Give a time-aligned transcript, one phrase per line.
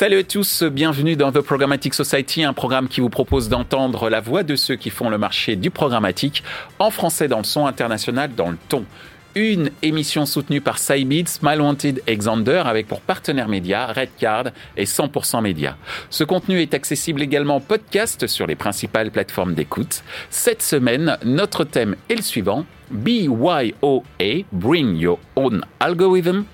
[0.00, 4.22] Salut à tous, bienvenue dans The Programmatic Society, un programme qui vous propose d'entendre la
[4.22, 6.42] voix de ceux qui font le marché du programmatique
[6.78, 8.86] en français dans le son international dans le ton.
[9.34, 14.46] Une émission soutenue par Sybid, Smile Wanted et Xander avec pour partenaires médias Redcard
[14.78, 15.76] et 100% Média.
[16.08, 20.02] Ce contenu est accessible également en podcast sur les principales plateformes d'écoute.
[20.30, 24.04] Cette semaine, notre thème est le suivant BYOA,
[24.50, 26.46] Bring Your Own Algorithm,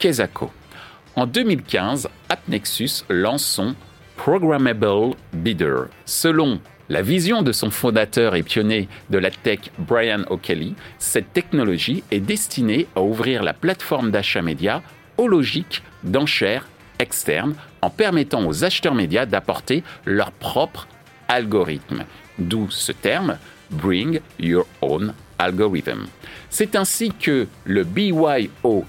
[0.00, 0.50] Kesako.
[1.20, 3.74] En 2015, AppNexus lance son
[4.16, 5.82] Programmable Bidder.
[6.06, 12.02] Selon la vision de son fondateur et pionnier de la tech, Brian O'Kelly, cette technologie
[12.10, 14.80] est destinée à ouvrir la plateforme d'achat média
[15.18, 16.66] aux logiques d'enchères
[16.98, 20.88] externes en permettant aux acheteurs médias d'apporter leur propre
[21.28, 22.04] algorithme.
[22.38, 23.36] D'où ce terme,
[23.70, 25.12] Bring Your Own
[26.48, 28.38] C'est ainsi que le BYOA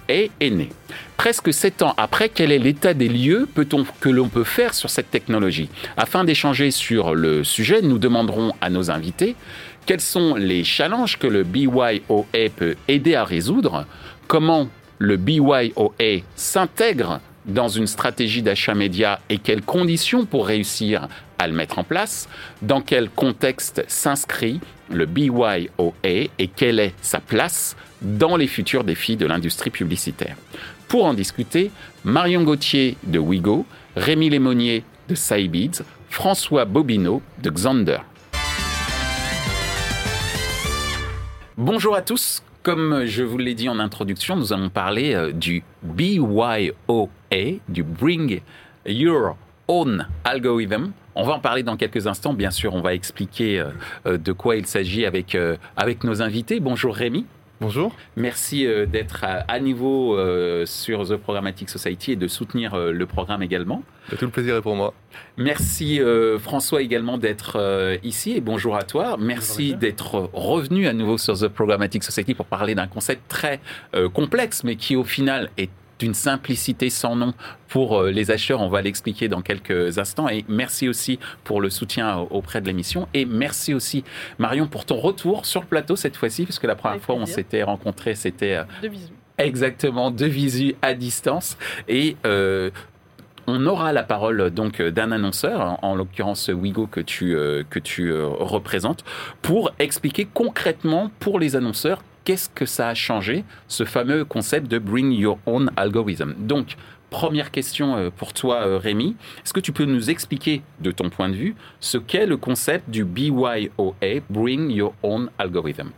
[0.09, 0.69] est né.
[1.17, 3.47] Presque sept ans après, quel est l'état des lieux
[3.99, 5.69] que l'on peut faire sur cette technologie?
[5.97, 9.35] Afin d'échanger sur le sujet, nous demanderons à nos invités
[9.85, 11.99] quels sont les challenges que le BYOA
[12.55, 13.85] peut aider à résoudre,
[14.27, 14.67] comment
[14.99, 15.63] le BYOA
[16.35, 21.07] s'intègre dans une stratégie d'achat média et quelles conditions pour réussir
[21.41, 22.29] à le mettre en place,
[22.61, 24.59] dans quel contexte s'inscrit
[24.91, 25.57] le BYOA
[26.03, 30.35] et quelle est sa place dans les futurs défis de l'industrie publicitaire?
[30.87, 31.71] Pour en discuter,
[32.03, 37.99] Marion Gauthier de Wigo, Rémi Lémonier de Cybeads, François Bobineau de Xander.
[41.57, 42.43] Bonjour à tous.
[42.61, 46.73] Comme je vous l'ai dit en introduction, nous allons parler euh, du BYOA,
[47.67, 48.41] du Bring
[48.85, 49.35] Your
[49.67, 50.91] Own Algorithm.
[51.15, 52.33] On va en parler dans quelques instants.
[52.33, 53.69] Bien sûr, on va expliquer euh,
[54.05, 55.37] euh, de quoi il s'agit avec,
[55.75, 56.59] avec nos invités.
[56.59, 57.25] Bonjour Rémi.
[57.59, 57.93] Bonjour.
[58.15, 60.17] Merci d'être à, niveau
[60.65, 63.83] sur The Programmatic Society et de soutenir le programme également.
[64.17, 64.95] Tout le plaisir est pour moi.
[65.37, 66.01] Merci
[66.39, 69.15] François également d'être ici et bonjour à toi.
[69.19, 73.59] Merci d'être revenu à nouveau sur The Programmatic Society pour parler d'un concept très
[74.11, 75.69] complexe mais qui au final est
[76.01, 77.33] d'une simplicité sans nom
[77.69, 78.59] pour euh, les acheteurs.
[78.59, 80.27] On va l'expliquer dans quelques instants.
[80.27, 83.07] Et merci aussi pour le soutien auprès de l'émission.
[83.13, 84.03] Et merci aussi,
[84.39, 87.25] Marion, pour ton retour sur le plateau cette fois-ci, puisque la première fois où on
[87.27, 88.55] s'était rencontrés, c'était...
[88.55, 89.07] Euh, de visu.
[89.37, 91.57] Exactement, de visu à distance.
[91.87, 92.71] Et euh,
[93.45, 97.35] on aura la parole donc d'un annonceur, en l'occurrence Wigo que tu,
[97.69, 99.03] que tu représentes,
[99.41, 104.79] pour expliquer concrètement pour les annonceurs qu'est-ce que ça a changé, ce fameux concept de
[104.79, 106.33] Bring Your Own Algorithm?
[106.37, 106.75] Donc,
[107.09, 109.15] première question euh, pour toi, euh, Rémi.
[109.43, 112.89] Est-ce que tu peux nous expliquer, de ton point de vue, ce qu'est le concept
[112.89, 113.69] du BYOA,
[114.29, 115.91] Bring Your Own Algorithm?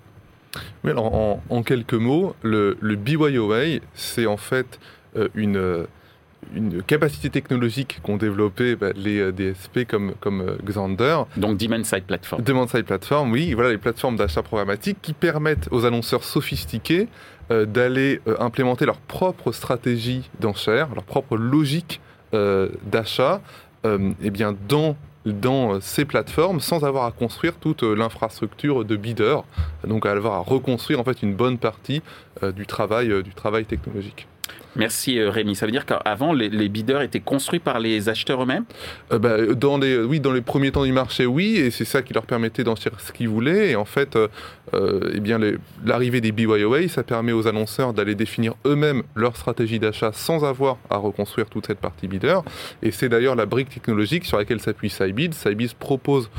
[0.85, 4.79] En, quelques mots, le, le BYOA, c'est en fait
[5.15, 5.87] euh, une
[6.55, 11.19] une capacité technologique qu'ont développé bah, les euh, DSP comme, comme euh, Xander.
[11.37, 12.41] Donc Demand Side Platform.
[12.41, 13.53] Demand Side Platform, oui.
[13.53, 17.07] Voilà les plateformes d'achat programmatique qui permettent aux annonceurs sophistiqués
[17.51, 22.01] euh, d'aller implémenter leur propre stratégie d'enchère, leur propre logique
[22.91, 23.41] d'achat
[23.85, 29.37] eh bien dans dans ces plateformes sans avoir à construire toute l'infrastructure de bidder,
[29.87, 32.01] donc avoir à reconstruire en fait une bonne partie
[32.41, 34.27] du travail du travail technologique.
[34.75, 35.55] Merci euh, Rémi.
[35.55, 38.65] Ça veut dire qu'avant, les, les, bidders étaient construits par les acheteurs eux-mêmes
[39.11, 42.01] euh, bah, dans les, Oui, dans les premiers temps du marché, oui, et c'est ça
[42.01, 43.71] qui leur permettait d'en tirer ce qu'ils voulaient.
[43.71, 45.39] Et en fait, euh, eh bien,
[45.85, 50.77] l'arrivée des BYOA, ça permet aux annonceurs d'aller définir eux-mêmes leur stratégie d'achat sans avoir
[50.89, 52.39] à reconstruire toute cette partie bidder.
[52.81, 55.33] Et c'est d'ailleurs la brique technologique sur laquelle s'appuie Sybid.
[55.33, 56.29] Sybid propose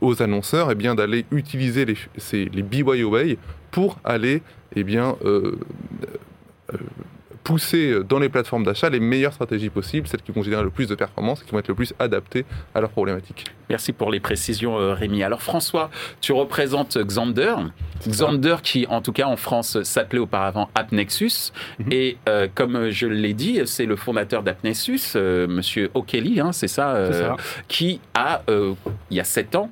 [0.00, 1.96] aux annonceurs eh bien, d'aller utiliser les,
[2.32, 3.36] les BYOA
[3.70, 4.42] pour aller
[4.74, 5.16] eh bien,
[7.46, 10.70] pousser euh, dans les plateformes d'achat les meilleures stratégies possibles, celles qui vont générer le
[10.70, 13.44] plus de performance et qui vont être le plus adaptées à leurs problématiques.
[13.70, 15.22] Merci pour les précisions, euh, Rémi.
[15.22, 15.88] Alors François,
[16.20, 17.54] tu représentes Xander.
[18.08, 21.52] Xander qui, en tout cas en France, s'appelait auparavant AppNexus.
[21.78, 21.92] Mhm.
[21.92, 27.12] Et euh, comme je l'ai dit, c'est le fondateur d'AppNexus, Monsieur O'Kelly, hein, c'est ça,
[27.12, 27.36] ça,
[27.68, 29.70] qui a, il y a sept ans,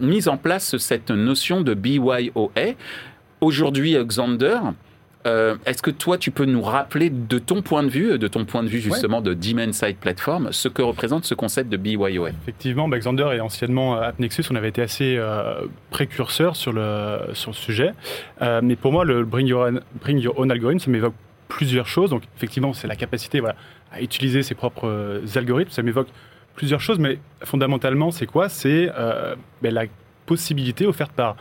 [0.00, 2.74] mis en place cette notion de BYOA.
[3.40, 4.58] Aujourd'hui, Xander,
[5.26, 8.44] euh, est-ce que toi, tu peux nous rappeler de ton point de vue, de ton
[8.44, 12.30] point de vue justement de Demand Side Platform, ce que représente ce concept de BYOA
[12.30, 17.18] Effectivement, bah, Xander est anciennement euh, AppNexus, on avait été assez euh, précurseur sur le,
[17.34, 17.92] sur le sujet.
[18.40, 21.14] mais pour moi, le Bring Your Own, Bring Your Own Algorithm, ça m'évoque
[21.48, 22.10] plusieurs choses.
[22.10, 23.54] Donc effectivement, c'est la capacité voilà,
[23.92, 25.70] à utiliser ses propres algorithmes.
[25.70, 26.08] Ça m'évoque
[26.56, 28.48] plusieurs choses, mais fondamentalement, c'est quoi?
[28.48, 29.84] C'est bah, la
[30.26, 31.36] possibilité offerte par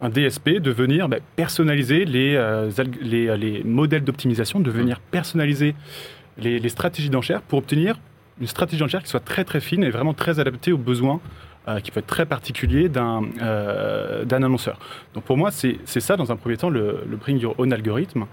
[0.00, 2.70] un DSP de venir bah, personnaliser les, euh,
[3.00, 5.74] les, les, modèles d'optimisation, de venir personnaliser
[6.38, 7.98] les, stratégies d'enchères pour obtenir
[8.40, 11.20] une stratégie d'enchère qui soit très très fine et vraiment très adaptée aux besoins
[11.68, 14.78] euh, qui peut être très particulier d'un euh, annonceur.
[15.12, 18.24] Donc pour moi, c'est ça dans un premier temps le, Bring Your Own algorithme.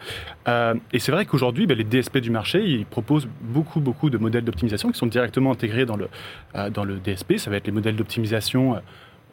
[0.48, 4.18] Euh, et c'est vrai qu'aujourd'hui, ben, les DSP du marché, ils proposent beaucoup beaucoup de
[4.18, 6.08] modèles d'optimisation qui sont directement intégrés dans le,
[6.70, 7.36] dans le DSP.
[7.36, 8.78] Ça va être les modèles d'optimisation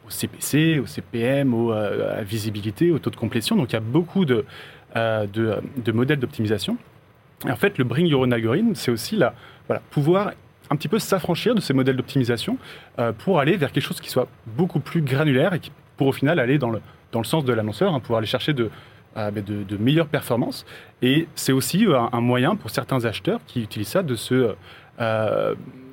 [0.05, 3.55] au CPC, au CPM, au, à la visibilité, au taux de complétion.
[3.55, 4.45] Donc il y a beaucoup de,
[4.95, 6.77] de, de modèles d'optimisation.
[7.43, 9.33] En fait, le Bring Your Own algorithme, c'est aussi la,
[9.91, 10.31] pouvoir
[10.69, 12.57] un petit peu s'affranchir de ces modèles d'optimisation
[12.99, 16.11] euh, pour aller vers quelque chose qui soit beaucoup plus granulaire et qui, pour au
[16.11, 16.81] final aller dans le,
[17.11, 18.69] dans le sens de l'annonceur, hein, pour aller chercher de,
[19.17, 20.65] euh, ben, de, meilleures performances.
[21.01, 24.55] Et c'est aussi euh, un, moyen pour certains acheteurs qui utilisent ça de se,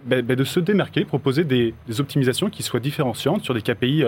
[0.04, 4.04] ben, ben, de se démarquer, proposer des, optimisations qui soient différenciantes sur des KPI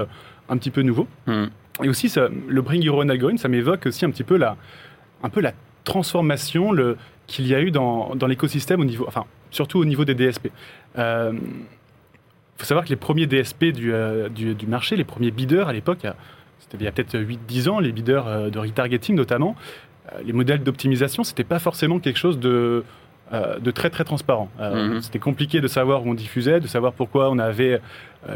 [0.48, 1.08] un petit peu nouveaux.
[1.26, 1.46] Hmm.
[1.82, 4.56] Et aussi, ça, le Bring Your Own Algorithm, ça m'évoque aussi un petit peu la,
[5.22, 5.52] un peu la
[5.84, 6.72] transformation
[7.26, 10.46] qu'il y a eu dans, dans l'écosystème au niveau, enfin, surtout au niveau des DSP.
[10.46, 10.50] Il
[10.98, 11.32] euh,
[12.56, 16.06] faut savoir que les premiers DSP euh, du, du, marché, les premiers bidders à l'époque,
[16.58, 19.54] c'était il y a peut-être 8-10 ans, les bidders euh, de retargeting notamment,
[20.22, 22.84] les modèles d'optimisation, c'était pas forcément quelque chose de,
[23.32, 24.48] de très très transparent.
[24.60, 25.00] Mhm.
[25.02, 27.80] C'était compliqué de savoir où on diffusait, de savoir pourquoi on avait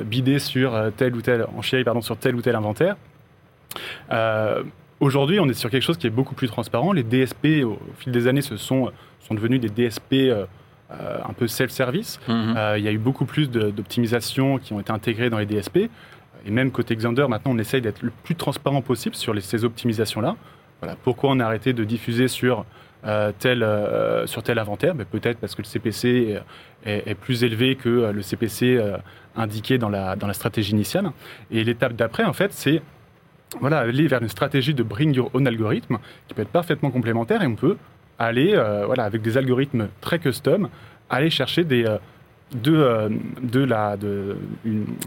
[0.04, 1.46] bidé sur tel ou tel,
[1.84, 2.96] pardon, sur tel ou tel inventaire.
[5.00, 6.92] Aujourd'hui, on est sur quelque chose qui est beaucoup plus transparent.
[6.92, 8.90] Les DSP, au, fil des années, se sont,
[9.20, 10.14] sont devenus des DSP
[10.90, 12.18] euh, un peu self-service.
[12.26, 12.54] Mhm.
[12.56, 15.90] Euh, il y a eu beaucoup plus d'optimisations qui ont été intégrées dans les DSP.
[16.46, 19.64] Et même côté Xander, maintenant, on essaye d'être le plus transparent possible sur les, ces
[19.64, 20.34] optimisations-là.
[20.80, 20.96] Voilà.
[21.04, 22.64] Pourquoi on a arrêté de diffuser sur,
[23.06, 23.66] euh, tel,
[24.26, 26.40] sur tel inventaire ben, Peut-être parce que le CPC
[26.84, 28.80] est, plus élevé que le CPC
[29.36, 31.10] indiqué dans la, dans la stratégie initiale.
[31.50, 32.82] Et l'étape d'après, en fait, c'est
[33.60, 37.42] voilà, aller vers une stratégie de bring your own algorithme qui peut être parfaitement complémentaire
[37.42, 37.76] et on peut
[38.18, 40.68] aller, euh, voilà, avec des algorithmes très custom,
[41.08, 41.98] aller chercher des, euh,
[42.52, 43.08] de, euh,
[43.42, 44.36] de la, de,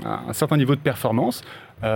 [0.05, 1.43] un certain niveau de performance,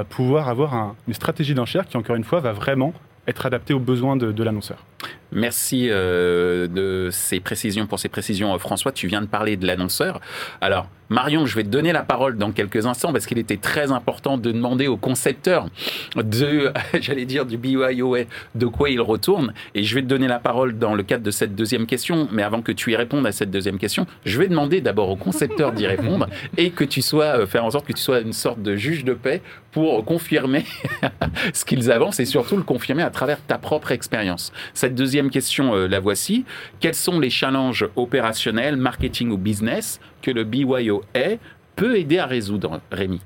[0.09, 2.91] pouvoir avoir une stratégie d'enchère qui, encore une fois, va vraiment
[3.27, 4.85] être adaptée aux besoins de, l'annonceur.
[5.31, 8.91] Merci de ces précisions pour ces précisions, François.
[8.91, 10.21] Tu viens de parler de l'annonceur.
[10.61, 13.91] Alors, Marion, je vais te donner la parole dans quelques instants parce qu'il était très
[13.91, 15.67] important de demander au concepteur
[16.15, 18.21] de, j'allais dire, du BYOA
[18.55, 19.53] de quoi il retourne.
[19.75, 22.27] Et je vais te donner la parole dans le cadre de cette deuxième question.
[22.31, 25.15] Mais avant que tu y répondes à cette deuxième question, je vais demander d'abord au
[25.15, 28.33] concepteur d'y répondre et que tu sois, euh, faire en sorte que tu sois une
[28.33, 29.41] sorte de juge de paix
[29.71, 30.65] pour confirmer
[31.53, 34.51] ce qu'ils avancent et surtout le confirmer à travers ta propre expérience.
[34.73, 36.45] Cette deuxième question, euh, la voici.
[36.79, 41.37] Quels sont les challenges opérationnels, marketing ou business que le BYOA
[41.75, 43.21] peut aider à résoudre, Rémi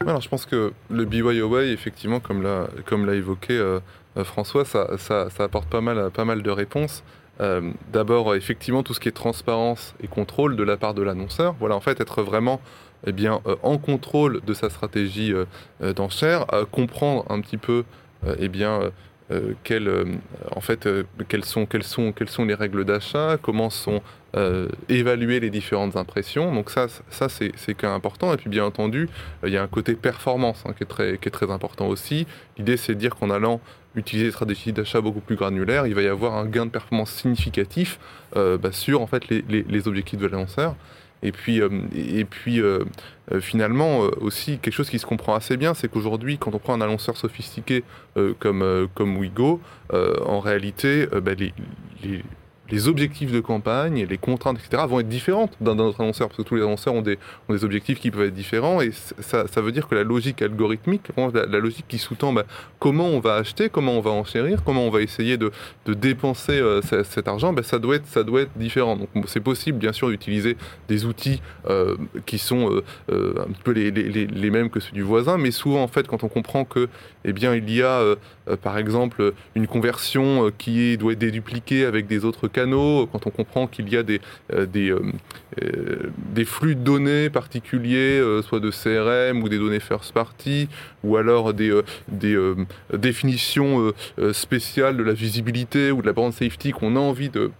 [0.00, 3.78] alors, je pense que le BYOA, effectivement, comme l'a, comme l'a évoqué euh,
[4.16, 7.04] euh, François, ça, ça, apporte pas mal, pas mal de réponses.
[7.40, 11.54] Euh, d'abord, effectivement, tout ce qui est transparence et contrôle de la part de l'annonceur.
[11.60, 12.60] Voilà, en fait, être vraiment
[13.06, 15.32] eh bien, en contrôle de sa stratégie
[15.80, 17.84] d'enchère, comprendre un petit peu
[18.40, 18.90] eh bien,
[19.32, 20.04] euh,
[20.54, 20.88] en fait,
[21.28, 24.02] quelles, sont, quelles, sont, quelles sont les règles d'achat, comment sont
[24.88, 26.54] évaluées les différentes impressions.
[26.54, 28.32] Donc ça, ça c'est, c'est important.
[28.32, 29.08] Et puis bien entendu,
[29.44, 32.26] il y a un côté performance hein, qui, est très, qui est très important aussi.
[32.56, 33.60] L'idée, c'est de dire qu'en allant
[33.94, 37.10] utiliser des stratégies d'achat beaucoup plus granulaires, il va y avoir un gain de performance
[37.10, 37.98] significatif
[38.34, 40.76] bah, sur en fait, les, les, les objectifs de l'annonceur.
[41.22, 42.84] Et puis, euh, et puis euh,
[43.32, 46.74] euh, finalement, aussi, quelque chose qui se comprend assez bien, c'est qu'aujourd'hui, quand on prend
[46.74, 47.84] un annonceur sophistiqué
[48.38, 49.60] comme, comme Wigo,
[49.92, 51.54] en réalité, bah, les,
[52.02, 52.22] les
[52.88, 56.56] objectifs de campagne, les contraintes, etc., vont être différentes d'un autre annonceur, parce que tous
[56.56, 59.72] les annonceurs ont des, ont des objectifs qui peuvent être différents, et ça, ça veut
[59.72, 62.44] dire que la logique algorithmique, la, logique qui sous-tend bah,
[62.78, 65.52] comment on va acheter, comment on va enchérir, comment on va essayer de,
[65.86, 68.96] de dépenser euh, cet argent, bah, ça, doit être, ça doit être différent.
[68.96, 70.56] Donc c'est possible, bien sûr, d'utiliser
[70.88, 75.02] des outils euh, qui sont euh, un peu les, les, les, mêmes que ceux du
[75.02, 76.88] voisin, mais souvent, en fait, quand on comprend que,
[77.24, 78.14] eh bien, il y a,
[78.62, 83.66] par exemple, une conversion qui doit être dédupliquée avec des autres cas quand on comprend
[83.66, 84.20] qu'il y a des,
[84.52, 85.00] euh, euh,
[85.62, 90.68] euh, flux de données particuliers, soit de CRM ou des données first party,
[91.02, 91.72] ou alors des,
[92.08, 92.38] des
[92.92, 93.92] définitions
[94.32, 97.50] spéciales de la visibilité ou de la brand safety qu'on a envie de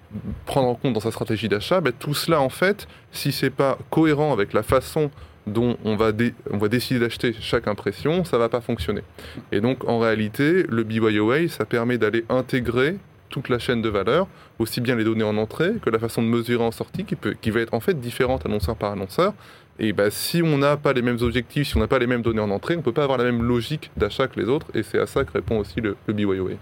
[0.47, 3.78] prendre en compte dans sa stratégie d'achat, ben, tout cela en fait, si c'est pas
[3.90, 5.11] cohérent avec la façon
[5.47, 9.03] dont on va, décider d'acheter chaque impression, ça va pas fonctionner.
[9.51, 12.97] Et donc en réalité, le BYOA, ça permet d'aller intégrer
[13.29, 16.29] toute la chaîne de valeur, aussi bien les données en entrée que la façon de
[16.29, 19.35] mesurer en sortie, qui, peut, va être en fait différente annonceur par annonceur.
[19.79, 22.23] Et bah, si on n'a pas les mêmes objectifs, si on n'a pas les mêmes
[22.23, 24.67] données en entrée, on ne peut pas avoir la même logique d'achat que les autres,
[24.75, 26.53] et c'est à ça que répond aussi le, BYOA.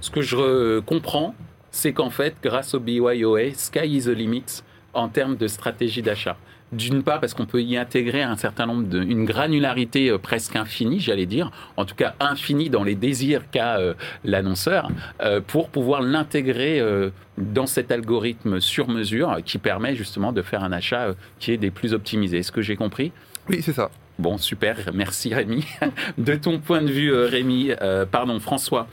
[0.00, 1.34] Ce que je comprends,
[1.72, 4.62] c'est qu'en fait, grâce au BYOA, sky is the limit
[4.92, 6.36] en termes de stratégie d'achat.
[6.72, 10.56] D'une part, parce qu'on peut y intégrer un certain nombre de, une granularité euh, presque
[10.56, 13.94] infinie, j'allais dire, en tout cas infinie dans les désirs qu'a euh,
[14.24, 14.90] l'annonceur,
[15.22, 16.82] euh, pour pouvoir l'intégrer
[17.38, 21.70] dans cet algorithme sur mesure qui permet justement de faire un achat qui est des
[21.70, 22.38] plus optimisés.
[22.38, 23.12] Est-ce que j'ai compris?
[23.48, 23.90] Oui, c'est ça.
[24.18, 25.64] Bon, super, merci Rémi.
[26.18, 27.70] De ton point de vue, Rémi,
[28.10, 28.86] pardon, François,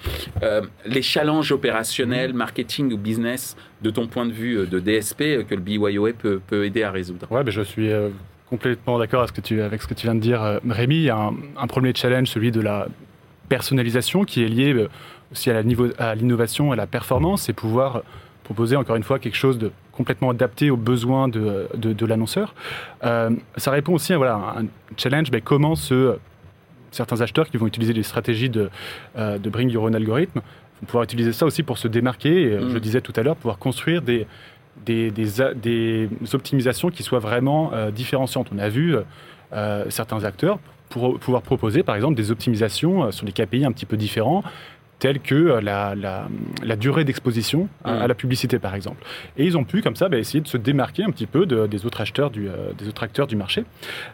[0.85, 5.61] les challenges opérationnels, marketing ou business, de ton point de vue de DSP, que le
[5.61, 7.91] BYOA peut, peut aider à résoudre Ouais, ben je suis
[8.49, 9.35] complètement d'accord avec,
[9.81, 10.95] ce que tu viens de dire, Rémi.
[10.95, 12.87] Il y a un, un premier challenge, celui de la
[13.47, 14.87] personnalisation, qui est lié
[15.31, 15.61] aussi à
[16.15, 18.01] l'innovation, à, à la performance, et pouvoir
[18.43, 22.55] proposer encore une fois quelque chose de complètement adapté aux besoins de, de, l'annonceur.
[23.03, 24.65] Euh, ça répond aussi à voilà, un
[24.97, 26.17] challenge, mais comment ce,
[26.89, 28.71] certains acheteurs qui vont utiliser des stratégies de,
[29.15, 32.59] euh, de Bring Your Own Algorithm vont pouvoir utiliser ça aussi pour se démarquer, et,
[32.59, 32.79] Je mm.
[32.79, 34.25] disais tout à l'heure, pouvoir construire des,
[34.83, 38.47] des, des, optimisations qui soient vraiment euh, différenciantes.
[38.51, 38.95] On a vu
[39.89, 43.97] certains acteurs pour pouvoir proposer par exemple des optimisations sur des KPI un petit peu
[43.97, 44.43] différents
[45.01, 49.03] telles que euh, la, la, durée d'exposition à, la publicité, par exemple.
[49.35, 51.85] Et ils ont pu, comme ça, bah, essayer de se démarquer un petit peu des,
[51.85, 53.65] autres acheteurs du, euh, des autres acteurs du marché.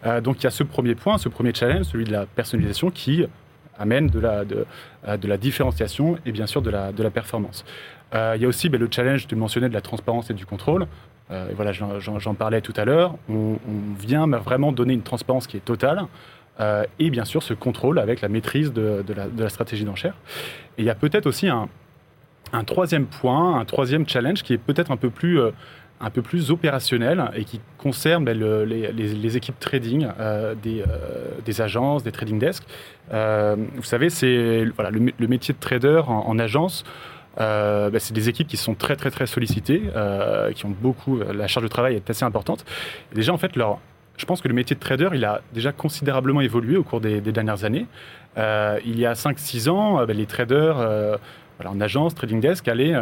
[0.06, 2.90] Euh, donc il y a ce premier point, ce premier challenge, celui de la personnalisation,
[2.90, 3.26] qui
[3.78, 4.66] amène de la, de,
[5.22, 7.66] de la différenciation et bien sûr de la, de la performance.
[8.14, 10.88] il y a aussi bah, le challenge, tu mentionnais, de la transparence et du contrôle.
[11.32, 13.16] et voilà, j'en parlais tout à l'heure.
[13.30, 16.06] On, on, vient vraiment donner une transparence qui est totale.
[16.60, 19.04] Euh, et bien sûr ce contrôle avec la maîtrise de,
[19.38, 20.16] la, stratégie d'enchère.
[20.78, 21.68] Et il y a peut-être aussi un,
[22.66, 25.40] troisième point, un troisième challenge qui est peut-être un peu plus...
[25.40, 25.52] Euh,
[26.52, 32.62] opérationnel et qui concerne ben, les, équipes trading euh, des, agences, des trading desks.
[33.10, 36.84] vous savez, c'est le, métier de trader en, agence.
[37.36, 39.82] Ben, c'est des équipes qui sont très très très sollicitées,
[40.54, 42.64] qui ont beaucoup, la charge de travail est assez importante.
[43.16, 43.80] déjà en fait leur,
[44.18, 47.22] je pense que le métier de trader, il a déjà considérablement évolué au cours des,
[47.22, 47.86] dernières années.
[48.38, 51.18] Euh, il y a 5-6 ans, euh, ben, les traders euh,
[51.64, 52.96] en agence, trading desk, allaient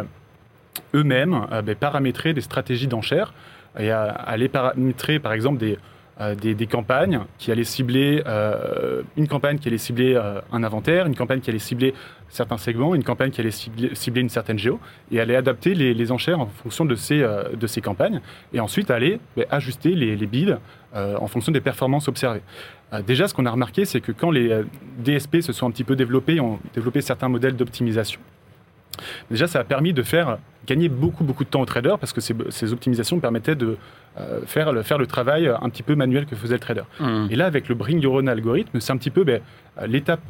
[0.94, 3.32] eux-mêmes ben, paramétrer des stratégies d'enchères
[3.78, 5.78] et allaient paramétrer, par exemple, des,
[6.40, 8.22] des, campagnes qui allaient cibler
[9.16, 10.16] une campagne qui allait cibler
[10.52, 11.94] un inventaire, une campagne qui allait cibler
[12.28, 14.80] certains segments, une campagne qui allait cibler, une certaine géo,
[15.10, 18.20] et aller adapter les, enchères en fonction de ces, de ces campagnes,
[18.54, 20.56] et ensuite aller ben, ajuster les, les bids
[20.96, 22.40] euh, en fonction des performances observées.
[22.94, 24.62] Euh, déjà, ce qu'on a remarqué, c'est que quand les euh,
[24.98, 28.18] DSP se sont un petit peu développés, ont développé certains modèles d'optimisation.
[29.30, 32.20] Déjà, ça a permis de faire gagner beaucoup, beaucoup de temps aux traders parce que
[32.20, 33.76] ces, optimisations permettaient de
[34.46, 36.82] faire, le, faire le travail un petit peu manuel que faisait le trader.
[36.98, 37.26] Mmh.
[37.30, 39.40] Et là, avec le Bring Your Own algorithme, c'est un petit peu ben,
[39.86, 40.20] l'étape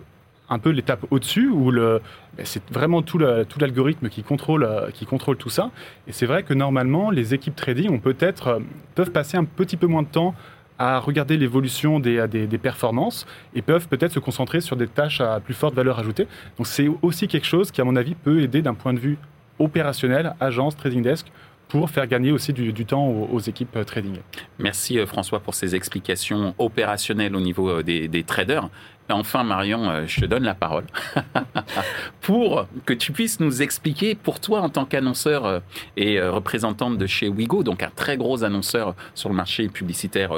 [0.48, 2.00] un peu l'étape au-dessus où le,
[2.36, 5.70] ben, c'est vraiment tout, l'algorithme qui contrôle, qui contrôle tout ça.
[6.06, 8.60] Et c'est vrai que normalement, les équipes trading ont peut-être,
[8.94, 10.34] peuvent passer un petit peu moins de temps
[10.78, 15.40] à regarder l'évolution des, des, performances et peuvent peut-être se concentrer sur des tâches à
[15.40, 16.26] plus forte valeur ajoutée.
[16.58, 19.18] Donc c'est aussi quelque chose qui, à mon avis, peut aider d'un point de vue
[19.58, 21.26] opérationnel, agence, trading desk,
[21.68, 24.18] pour faire gagner aussi du, temps aux, équipes trading.
[24.58, 28.68] Merci euh, François pour ces explications opérationnelles au niveau euh, des traders.
[29.08, 30.84] Enfin, Marion, euh, je te donne la parole.
[32.20, 35.60] Pour que tu puisses nous expliquer, pour toi en tant qu'annonceur euh,
[35.96, 40.32] et euh, représentante de chez Wigo, donc un très gros annonceur sur le marché publicitaire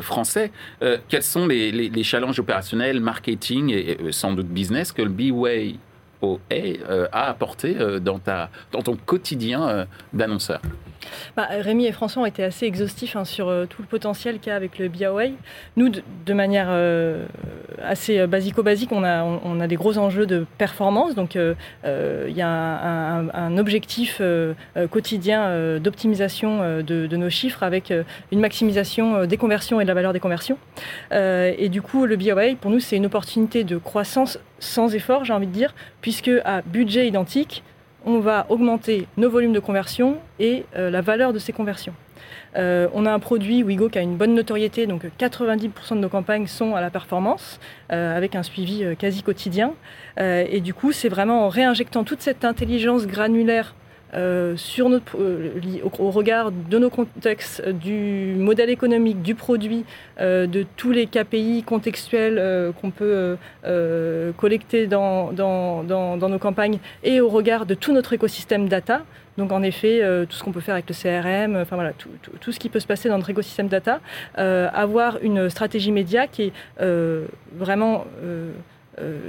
[0.00, 0.50] français,
[1.08, 5.76] quels sont les, challenges opérationnels, marketing et sans doute business que le B-Way
[6.22, 10.60] a apporté dans, ta, dans ton quotidien d'annonceur
[11.36, 14.50] bah, Rémi et François ont été assez exhaustifs hein, sur euh, tout le potentiel qu'il
[14.50, 15.32] y a avec le BIAWay.
[15.76, 17.26] Nous, de, manière euh,
[17.82, 21.14] assez euh, basico-basique, on a, on, a des gros enjeux de performance.
[21.14, 24.20] Donc, il y a un, objectif
[24.90, 27.92] quotidien d'optimisation de, de, nos chiffres avec
[28.30, 30.58] une maximisation des conversions et de la valeur des conversions.
[31.12, 35.32] et du coup, le BIAWay, pour nous, c'est une opportunité de croissance sans effort, j'ai
[35.32, 37.62] envie de dire, puisque à budget identique,
[38.04, 41.94] on va augmenter nos volumes de conversion et euh, la valeur de ces conversions.
[42.56, 46.08] Euh, on a un produit Wigo qui a une bonne notoriété, donc 90% de nos
[46.08, 47.60] campagnes sont à la performance,
[47.92, 49.74] euh, avec un suivi quasi quotidien.
[50.18, 53.74] et du coup, c'est vraiment en réinjectant toute cette intelligence granulaire
[54.14, 55.50] euh, euh,
[55.98, 59.84] au, regard de nos contextes, du modèle économique, du produit,
[60.20, 63.36] euh, de tous les KPI contextuels qu'on peut
[64.36, 69.02] collecter dans, nos campagnes et au regard de tout notre écosystème data.
[69.36, 71.76] Donc en effet, tout ce qu'on peut faire avec le CRM, enfin
[72.40, 74.00] tout, ce qui peut se passer dans notre écosystème data,
[74.34, 76.52] avoir une stratégie média qui est
[77.56, 78.04] vraiment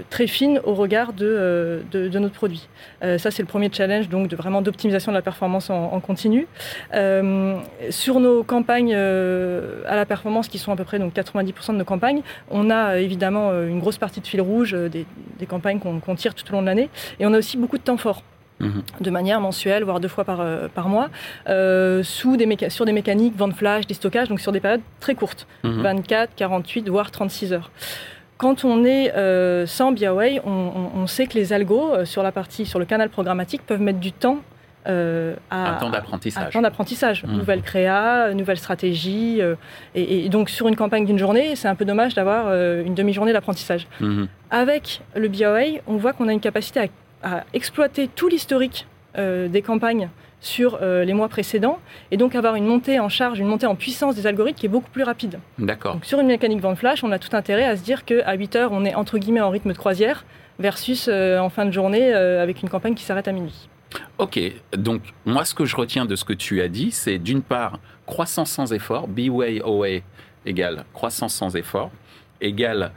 [0.10, 2.68] très fine au regard de, de, notre produit.
[3.02, 6.48] ça, c'est le premier challenge, donc de vraiment d'optimisation de la performance en, en continu.
[7.90, 11.86] sur nos campagnes à la performance, qui sont à peu près donc 90% de nos
[11.86, 15.06] campagnes, on a évidemment une grosse partie de fil rouge, des,
[15.38, 17.84] des campagnes qu'on tire tout au long de l'année, et on a aussi beaucoup de
[17.84, 18.24] temps fort.
[18.60, 18.84] Mhm.
[19.00, 21.10] de manière mensuelle, voire deux fois par, euh, par mois,
[21.48, 25.16] euh, sous des sur des mécaniques, vente flash, des stockages, donc sur des périodes très
[25.16, 27.72] courtes, 24, 48, voire 36 heures.
[28.40, 32.80] Quand on est euh, sans BIAWay, on, sait que les algos sur la partie, sur
[32.80, 34.40] le canal programmatique, peuvent mettre du temps
[34.86, 34.92] à,
[35.52, 36.54] un temps d'apprentissage.
[36.54, 37.24] temps d'apprentissage.
[37.24, 37.38] Mhm.
[37.38, 39.40] Nouvelle créa, nouvelle stratégie.
[39.94, 43.88] et, donc, sur une campagne d'une journée, c'est un peu dommage d'avoir une demi-journée d'apprentissage.
[44.00, 44.28] Mhm.
[44.50, 46.88] Avec le BIA, on voit qu'on a une capacité à
[47.24, 50.10] à exploiter tout l'historique euh, des campagnes
[50.42, 51.80] sur euh, les mois précédents
[52.12, 54.70] et donc avoir une montée en charge, une montée en puissance des algorithmes qui est
[54.70, 55.40] beaucoup plus rapide.
[55.58, 56.00] D'accord.
[56.04, 58.72] sur une mécanique vente flash, on a tout intérêt à se dire qu'à 8 heures,
[58.72, 60.26] on est entre guillemets en rythme de croisière
[60.60, 63.70] versus euh, en fin de journée avec une campagne qui s'arrête à minuit.
[64.18, 64.40] Ok,
[64.78, 67.80] donc moi ce que je retiens de ce que tu as dit, c'est d'une part
[68.06, 70.02] croissance sans effort, B-Way OA
[70.46, 71.92] égale croissance sans effort,
[72.42, 72.92] égale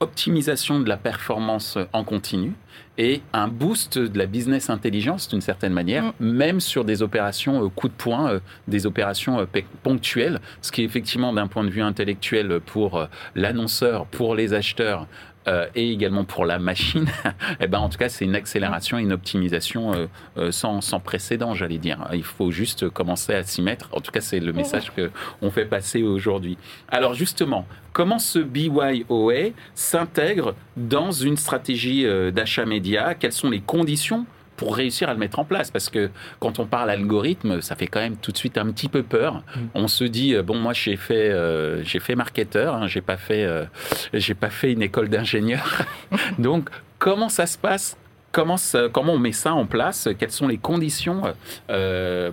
[0.00, 2.52] optimisation de la performance en continu
[2.98, 6.30] et un boost de la business intelligence d'une certaine manière, mm.
[6.30, 10.82] même sur des opérations euh, coup de poing, euh, des opérations euh, ponctuelles, ce qui
[10.82, 15.06] est effectivement d'un point de vue intellectuel pour l'annonceur, pour les acheteurs,
[15.48, 17.06] euh, et également pour la machine,
[17.60, 20.06] eh ben, en tout cas, c'est une accélération et une optimisation euh,
[20.38, 22.08] euh, sans, sans, précédent, j'allais dire.
[22.12, 23.88] Il faut juste commencer à s'y mettre.
[23.92, 26.58] En tout cas, c'est le message qu'on fait passer aujourd'hui.
[26.88, 33.14] Alors justement, comment ce BYOA s'intègre dans une stratégie d'achat média?
[33.14, 34.26] Quelles sont les conditions
[34.56, 35.70] pour réussir à le mettre en place.
[35.70, 36.10] Parce que
[36.40, 39.34] quand on parle algorithme, ça fait quand même tout de suite un petit peu peur.
[39.34, 39.60] Mm.
[39.74, 43.16] On se dit euh, bon, moi j'ai fait euh, j'ai fait marketeur, hein, j'ai pas
[43.16, 43.64] fait euh,
[44.12, 45.82] j'ai pas fait une école d'ingénieur.
[46.38, 47.96] Donc comment ça se passe?
[48.32, 48.56] Comment,
[48.92, 50.10] comment, on met ça en place?
[50.18, 51.22] Quelles sont les conditions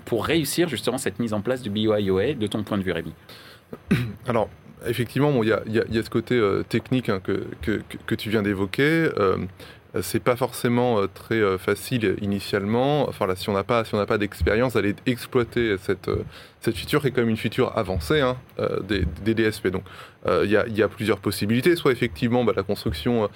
[0.03, 3.13] pour réussir justement cette mise en place du BYOA de ton point de vue, Rémi?
[4.27, 4.49] Alors,
[4.85, 9.09] effectivement, il y, y, a ce côté technique hein, que, que, que, tu viens d'évoquer.
[9.17, 9.37] Euh,
[10.01, 13.07] c'est pas forcément euh, très euh, facile initialement.
[13.07, 16.09] Enfin là, si on n'a pas, si pas d'expérience, d'aller exploiter cette
[16.61, 18.37] cette feature qui est quand même une feature avancée hein,
[18.87, 19.67] des, DSP.
[19.67, 19.83] Donc
[20.25, 21.75] il y, y, a plusieurs possibilités.
[21.75, 23.29] Soit effectivement bah, la construction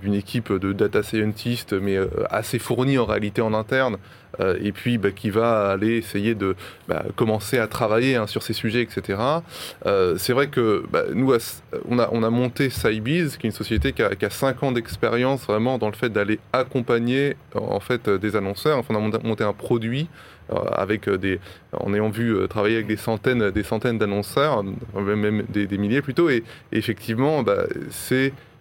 [0.00, 1.98] d'une équipe de data scientists, mais
[2.30, 3.98] assez fournie en réalité en interne,
[4.40, 6.54] et puis bah, qui va aller essayer de
[6.86, 9.18] bah, commencer à travailler hein, sur ces sujets, etc.
[10.16, 11.32] c'est vrai que nous,
[11.88, 14.62] on a, on a monté Cybees, qui est une société qui a, qui a 5
[14.62, 18.78] ans d'expérience vraiment dans le fait d'aller accompagner en fait des annonceurs.
[18.78, 20.08] Enfin, on a monté un produit
[20.50, 21.10] euh, avec
[21.72, 26.30] en ayant vu euh, travailler avec des centaines, des centaines d'annonceurs, même des, milliers plutôt.
[26.30, 27.64] Et, effectivement, bah,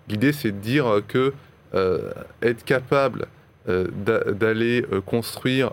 [0.09, 1.33] l'idée, c'est de dire que
[1.75, 2.11] euh,
[2.41, 3.27] être capable
[3.67, 5.71] d'aller construire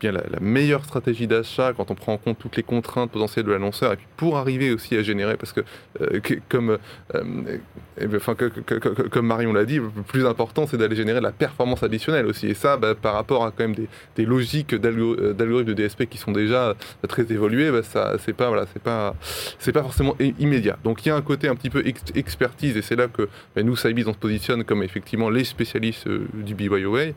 [0.00, 3.52] bien la, meilleure stratégie d'achat quand on prend en compte toutes les contraintes potentielles de
[3.52, 5.62] l'annonceur et puis pour arriver aussi à générer parce que,
[6.00, 6.78] euh, comme
[7.14, 7.58] euh,
[7.98, 11.82] eh enfin comme Marion l'a dit le plus important c'est d'aller générer de la performance
[11.82, 12.46] additionnelle aussi.
[12.46, 16.06] Et ça bah, par rapport à quand même des, des logiques euh, d'algorithmes de DSP
[16.06, 16.74] qui sont déjà
[17.08, 19.14] très évoluées bah, ça c'est pas voilà c'est pas
[19.58, 20.78] c'est pas forcément immédiat.
[20.84, 21.82] Donc il y a un côté un petit peu
[22.14, 26.08] expertise et c'est là que bah, nous Sybase on se positionne comme effectivement les spécialistes
[26.34, 27.12] du BYOA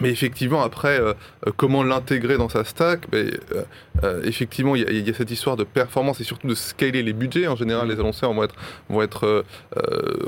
[0.00, 1.12] mais effectivement, après, euh,
[1.46, 6.20] euh, comment l'intégrer dans sa stack euh, Effectivement, il y, a cette histoire de performance
[6.20, 7.46] et surtout de scaler les budgets.
[7.46, 8.54] En général, les annonceurs vont être,
[8.88, 9.44] vont être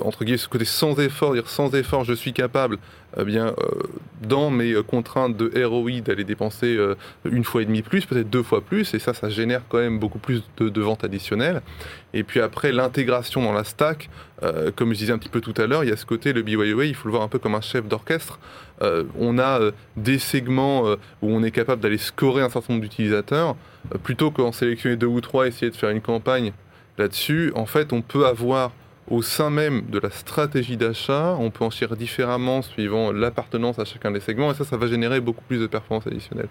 [0.03, 2.79] entre guillemets, ce côté sans effort, dire sans effort, je suis capable
[3.18, 3.55] eh bien, euh,
[4.22, 8.42] dans mes contraintes de ROI, d'aller dépenser euh, une fois et demi plus, peut-être deux
[8.42, 11.62] fois plus, et ça, ça génère quand même beaucoup plus de, ventes additionnelles.
[12.12, 14.09] Et puis après, l'intégration dans la stack,
[14.42, 16.33] euh, comme je disais un petit peu tout à l'heure, il y a ce côté,
[16.33, 18.38] le BYOA, il faut le voir un peu comme un chef d'orchestre.
[19.18, 19.61] on a
[19.96, 20.83] des segments
[21.22, 23.57] où on est capable d'aller scorer un certain nombre d'utilisateurs,
[24.03, 26.53] plutôt qu'en sélectionner deux ou trois, essayer de faire une campagne
[26.98, 27.53] là-dessus.
[27.55, 28.72] En fait, on peut avoir
[29.11, 33.85] au sein même de la stratégie d'achat, on peut en tirer différemment suivant l'appartenance à
[33.85, 36.49] chacun des segments, et ça, ça va générer beaucoup plus de performance additionnelle.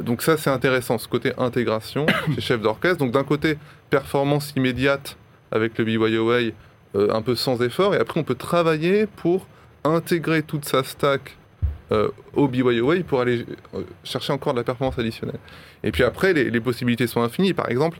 [0.00, 2.98] Donc ça, c'est intéressant, ce côté intégration chez chef d'orchestre.
[2.98, 3.58] Donc d'un côté,
[3.90, 5.16] performance immédiate
[5.50, 6.52] avec le BYOA,
[6.94, 9.46] euh, un peu sans effort, et après, on peut travailler pour
[9.84, 11.36] intégrer toute sa stack
[11.92, 15.38] euh, au BYOA pour aller euh, chercher encore de la performance additionnelle.
[15.82, 17.54] Et puis après, les possibilités sont infinies.
[17.54, 17.98] Par exemple,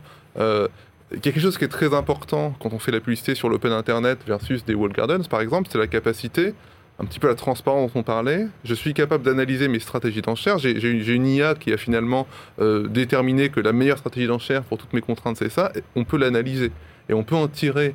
[1.23, 4.65] quelque chose qui est très important quand on fait la publicité sur l'open internet versus
[4.65, 6.55] des wall gardens, par exemple, c'est la capacité,
[6.99, 8.47] un petit peu la transparence dont on parlait.
[8.65, 10.59] Je suis capable d'analyser mes stratégies d'enchère.
[10.59, 12.27] J'ai une IA qui a finalement
[12.61, 15.73] euh, déterminé que la meilleure stratégie d'enchère pour toutes mes contraintes, c'est ça.
[15.97, 16.73] on peut l'analyser
[17.09, 17.95] et on peut en tirer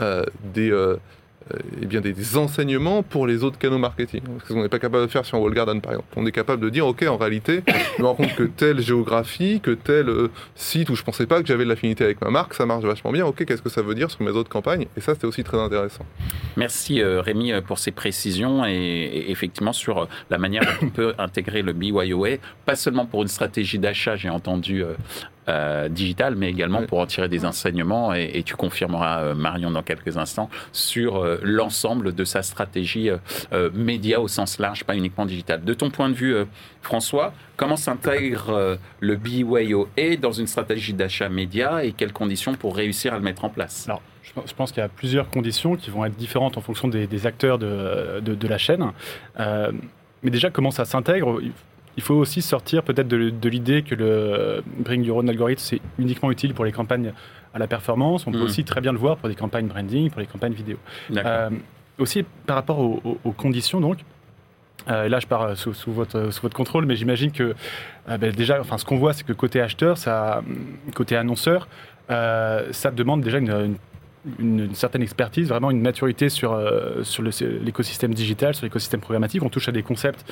[0.00, 0.96] euh, des, euh,
[1.80, 4.22] eh bien des, enseignements pour les autres canaux marketing.
[4.46, 6.08] Ce qu'on n'est pas capable de faire sur Wall Garden, par exemple.
[6.16, 7.62] On est capable de dire, OK, en réalité,
[7.96, 11.40] je me rends compte que telle géographie, que tel euh, site où je pensais pas
[11.40, 13.26] que j'avais de l'affinité avec ma marque, ça marche vachement bien.
[13.26, 14.86] OK, qu'est-ce que ça veut dire sur mes autres campagnes?
[14.96, 16.04] Et ça, c'était aussi très intéressant.
[16.56, 21.62] Merci euh, Rémi pour ces précisions et, effectivement sur la manière dont on peut intégrer
[21.62, 24.84] le BYOA, pas seulement pour une stratégie d'achat, j'ai entendu
[25.48, 29.82] euh, digital, mais également pour en tirer des enseignements, et, tu confirmeras, euh, Marion, dans
[29.82, 33.10] quelques instants, sur euh, l'ensemble de sa stratégie
[33.74, 35.64] média au sens large, pas uniquement digital.
[35.64, 36.36] De ton point de vue,
[36.80, 43.12] François, comment s'intègre le BYOA dans une stratégie d'achat média et quelles conditions pour réussir
[43.12, 43.88] à le mettre en place?
[43.88, 47.26] Alors, je pense qu'il y a plusieurs conditions qui vont être différentes en fonction des,
[47.26, 48.92] acteurs de, de, la chaîne.
[49.38, 51.40] mais déjà, comment ça s'intègre?
[51.96, 56.30] Il faut aussi sortir peut-être de, l'idée que le Bring Your Own Algorithm, c'est uniquement
[56.30, 57.12] utile pour les campagnes
[57.54, 58.26] à la performance.
[58.26, 58.42] On peut hmm.
[58.42, 60.78] aussi très bien le voir pour des campagnes branding, pour les campagnes vidéo.
[61.14, 61.50] Euh,
[61.98, 63.98] aussi, par rapport aux, conditions, donc,
[64.88, 67.54] euh, là, je pars sous, votre, sous votre contrôle, mais j'imagine que
[68.08, 70.42] euh, ben, déjà, enfin, ce qu'on voit, c'est que côté acheteur, ça,
[70.94, 71.68] côté annonceur,
[72.08, 73.76] ça demande déjà une une,
[74.74, 79.42] certaine expertise, vraiment une maturité sur, euh, sur l'écosystème digital, sur l'écosystème programmatique.
[79.42, 80.24] On touche à des concepts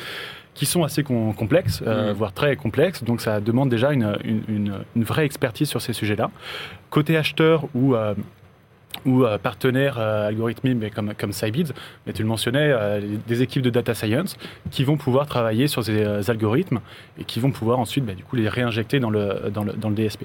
[0.54, 2.16] qui sont assez complexes, euh, mm.
[2.16, 3.02] voire très complexes.
[3.02, 6.30] Donc ça demande déjà une, une, une vraie expertise sur ces sujets-là.
[6.90, 8.14] Côté acheteur ou euh,
[9.06, 11.72] ou euh, partenaires euh, algorithmiques mais comme, comme Sybids,
[12.06, 14.36] mais tu le mentionnais, euh, des équipes de data science
[14.70, 16.80] qui vont pouvoir travailler sur ces algorithmes
[17.18, 19.88] et qui vont pouvoir ensuite bah, du coup, les réinjecter dans le, dans, le, dans
[19.88, 20.24] le DSP.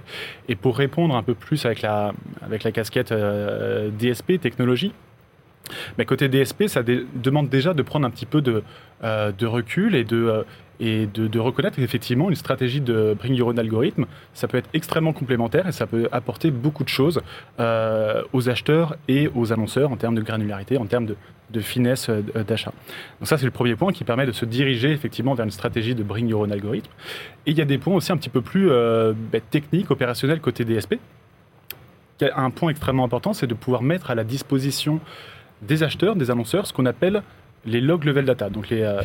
[0.49, 4.93] Et pour répondre un peu plus avec la, avec la casquette DSP, technologie,
[5.97, 8.63] mais côté DSP, ça demande déjà de prendre un petit peu de,
[9.01, 10.45] de recul et de,
[10.79, 15.13] et de, reconnaître qu'effectivement, une stratégie de Bring Your Own Algorithm, ça peut être extrêmement
[15.13, 17.21] complémentaire et ça peut apporter beaucoup de choses
[17.59, 21.15] euh, aux acheteurs et aux annonceurs en termes de granularité, en termes de,
[21.61, 22.73] finesse euh, d'achat.
[23.19, 25.95] Donc ça, c'est le premier point qui permet de se diriger effectivement vers une stratégie
[25.95, 26.87] de Bring Your Own Algorithm.
[27.45, 30.41] Et il y a des points aussi un petit peu plus euh, ben, techniques, opérationnels
[30.41, 30.95] côté DSP.
[32.21, 34.99] Un point extrêmement important, c'est de pouvoir mettre à la disposition
[35.61, 37.23] des acheteurs, des annonceurs, ce qu'on appelle
[37.65, 39.01] les log level data, donc les, euh,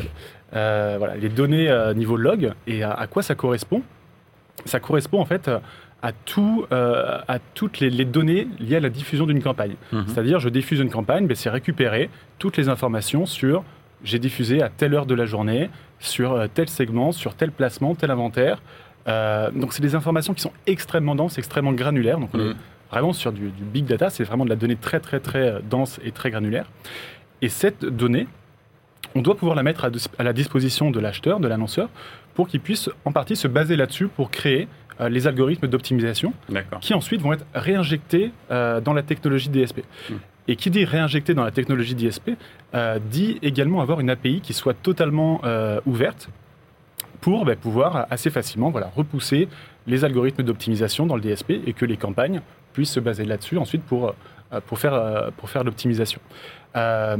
[0.53, 2.53] euh, voilà, les données euh, niveau log.
[2.67, 3.81] Et à, quoi ça correspond
[4.65, 5.49] Ça correspond en fait
[6.03, 9.75] à, tout, à toutes les, données liées à la diffusion d'une campagne.
[9.91, 10.05] Mhm.
[10.07, 12.09] C'est-à-dire, je diffuse une campagne, ben, c'est récupérer
[12.39, 13.63] toutes les informations sur
[14.03, 18.09] j'ai diffusé à telle heure de la journée, sur tel segment, sur tel placement, tel
[18.09, 18.63] inventaire.
[19.05, 22.17] donc, c'est des informations qui sont extrêmement denses, extrêmement granulaires.
[22.19, 22.55] Donc, on est mhm.
[22.91, 25.99] Vraiment sur du, du big data, c'est vraiment de la donnée très, très, très dense
[26.03, 26.65] et très granulaire.
[27.41, 28.27] Et cette donnée,
[29.15, 31.89] on doit pouvoir la mettre à, la disposition de l'acheteur, de l'annonceur,
[32.35, 34.67] pour qu'il puisse en partie se baser là-dessus pour créer
[34.99, 36.33] euh, les algorithmes d'optimisation
[36.79, 39.79] qui ensuite vont être réinjectés euh, dans la technologie DSP.
[40.09, 40.15] Hmm.
[40.47, 42.31] Et qui dit réinjecter dans la technologie DSP
[42.73, 45.41] euh, dit également avoir une API qui soit totalement
[45.85, 46.29] ouverte
[47.21, 49.47] pour bah, pouvoir assez facilement voilà, repousser
[49.87, 52.41] les algorithmes d'optimisation dans le DSP et que les campagnes
[52.73, 54.15] puissent se baser là-dessus ensuite pour,
[54.67, 56.21] pour faire, pour faire l'optimisation.
[56.75, 57.17] Euh,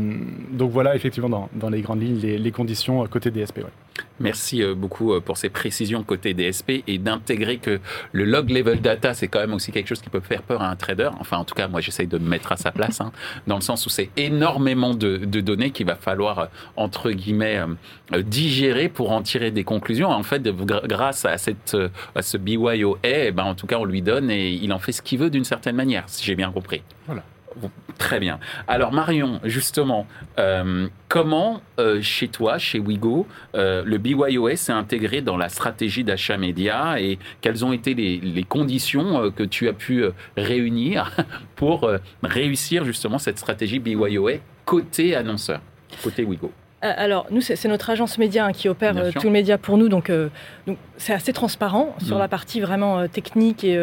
[0.51, 3.59] donc voilà, effectivement, dans, les grandes lignes, les, conditions côté DSP.
[4.19, 7.79] Merci euh, beaucoup euh, pour ces précisions côté DSP et d'intégrer que
[8.13, 10.69] le log level data, c'est quand même aussi quelque chose qui peut faire peur à
[10.69, 11.09] un trader.
[11.19, 13.11] Enfin, en tout cas, moi, j'essaye de me mettre à sa place, hein,
[13.47, 17.59] dans le sens où c'est énormément de, données qu'il va falloir, entre guillemets,
[18.19, 20.09] digérer pour en tirer des conclusions.
[20.09, 21.75] En fait, grâce à, cette,
[22.15, 24.91] à ce BYOA, eh ben, en tout cas, on lui donne et il en fait
[24.91, 26.83] ce qu'il veut d'une certaine manière, si j'ai bien compris.
[27.07, 27.23] Voilà.
[27.97, 28.39] Très bien.
[28.67, 30.07] Alors Marion, justement,
[30.39, 36.03] euh, comment euh, chez toi, chez Wigo, euh, le BYOS s'est intégré dans la stratégie
[36.03, 40.05] d'achat média et quelles ont été les conditions que tu as pu
[40.37, 41.15] réunir
[41.55, 41.89] pour
[42.23, 44.33] réussir justement cette stratégie BYOA
[44.65, 45.61] côté annonceur,
[46.03, 49.57] côté Wigo alors, nous, c'est notre agence média hein, qui opère euh, tout le média
[49.57, 50.29] pour nous, donc euh,
[50.97, 52.19] c'est assez transparent sur mm.
[52.19, 53.77] la partie vraiment technique et,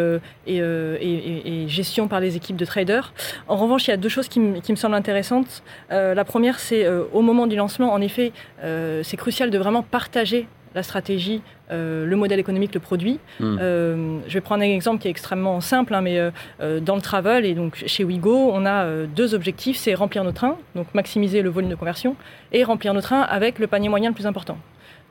[1.68, 3.12] gestion par les équipes de traders.
[3.46, 5.62] En revanche, il y a deux choses qui, me semblent intéressantes.
[5.90, 8.32] la première, c'est au moment du lancement, en effet,
[8.62, 13.18] c'est crucial de vraiment partager la stratégie, euh, le modèle économique, le produit.
[13.40, 13.56] Hmm.
[13.60, 17.02] Euh, je vais prendre un exemple qui est extrêmement simple, hein, mais euh, dans le
[17.02, 21.42] travel et donc chez Wigo, on a deux objectifs c'est remplir nos trains, donc maximiser
[21.42, 22.16] le volume de conversion,
[22.52, 24.58] et remplir nos trains avec le panier moyen le plus important.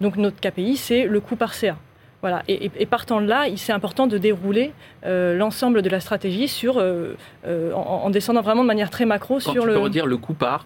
[0.01, 1.77] Donc notre KPI, c'est le coût par CA.
[2.21, 2.41] Voilà.
[2.47, 4.73] Et, partant de là, c'est important de dérouler
[5.05, 6.83] l'ensemble de la stratégie sur,
[7.47, 9.73] en, descendant vraiment de manière très macro sur tu le.
[9.73, 10.65] Peux redire le coût par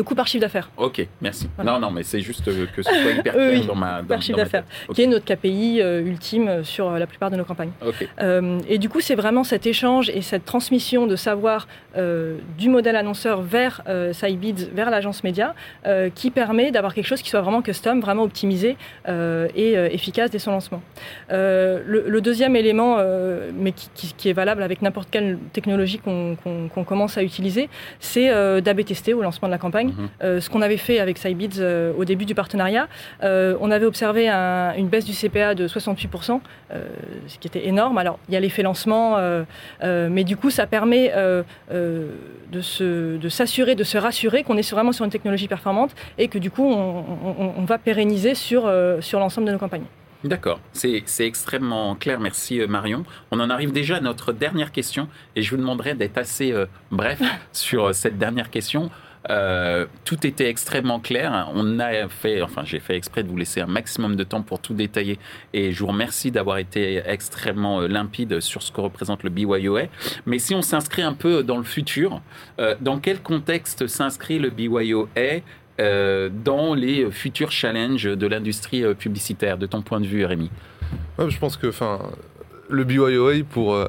[0.00, 0.70] le coût par chiffre d'affaires.
[0.78, 1.46] Ok, merci.
[1.62, 3.96] Non, non, mais c'est juste que ce soit hyper clair oui, dans ma.
[3.96, 7.06] par dans- chiffre dans ma d'affaires, qui est notre KPI euh, ultime sur euh, la
[7.06, 7.72] plupart de nos campagnes.
[8.20, 12.70] Euh, et du coup, c'est vraiment cet échange et cette transmission de savoir euh, du
[12.70, 15.54] modèle annonceur vers euh, Cybids, vers l'agence média,
[15.86, 18.76] euh, qui permet d'avoir quelque chose qui soit vraiment custom, vraiment optimisé
[19.08, 20.80] euh, et euh, efficace dès son lancement.
[21.30, 25.38] Euh, le, le deuxième élément, euh, mais qui, qui- qui est valable avec n'importe quelle
[25.52, 27.68] technologie qu'on commence à utiliser,
[28.00, 29.89] c'est euh, d'AB tester au lancement de la campagne.
[30.22, 32.88] Euh, ce qu'on avait fait avec Cybids euh, au début du partenariat,
[33.22, 36.40] euh, on avait observé un- une baisse du CPA de 68%,
[36.72, 36.84] euh,
[37.26, 37.98] ce qui était énorme.
[37.98, 39.16] Alors, il y a l'effet lancement,
[39.82, 41.12] mais du coup, ça permet
[41.70, 46.28] de se- de s'assurer, de, se rassurer qu'on est vraiment sur une technologie performante et
[46.28, 49.84] que du coup, on, on- on va pérenniser sur, sur l'ensemble de nos campagnes.
[50.22, 53.04] D'accord, c'est extrêmement clair, merci Marion.
[53.30, 56.66] On en arrive déjà à notre dernière question et je vous demanderai d'être assez euh,
[56.90, 57.22] bref
[57.52, 58.90] sur cette dernière question.
[59.28, 61.50] Euh, tout était extrêmement clair.
[61.54, 64.60] On a fait, enfin, j'ai fait exprès de vous laisser un maximum de temps pour
[64.60, 65.18] tout détailler
[65.52, 69.82] et je vous remercie d'avoir été extrêmement euh, limpide sur ce que représente le BYOA.
[70.24, 72.22] Mais si on s'inscrit un peu dans le futur,
[72.58, 75.40] euh, dans quel contexte s'inscrit le BYOA
[76.30, 80.50] dans les futurs challenges de l'industrie publicitaire, de ton point de vue, Rémi?
[81.18, 82.00] Je pense que enfin,
[82.68, 83.82] le BYOA pour,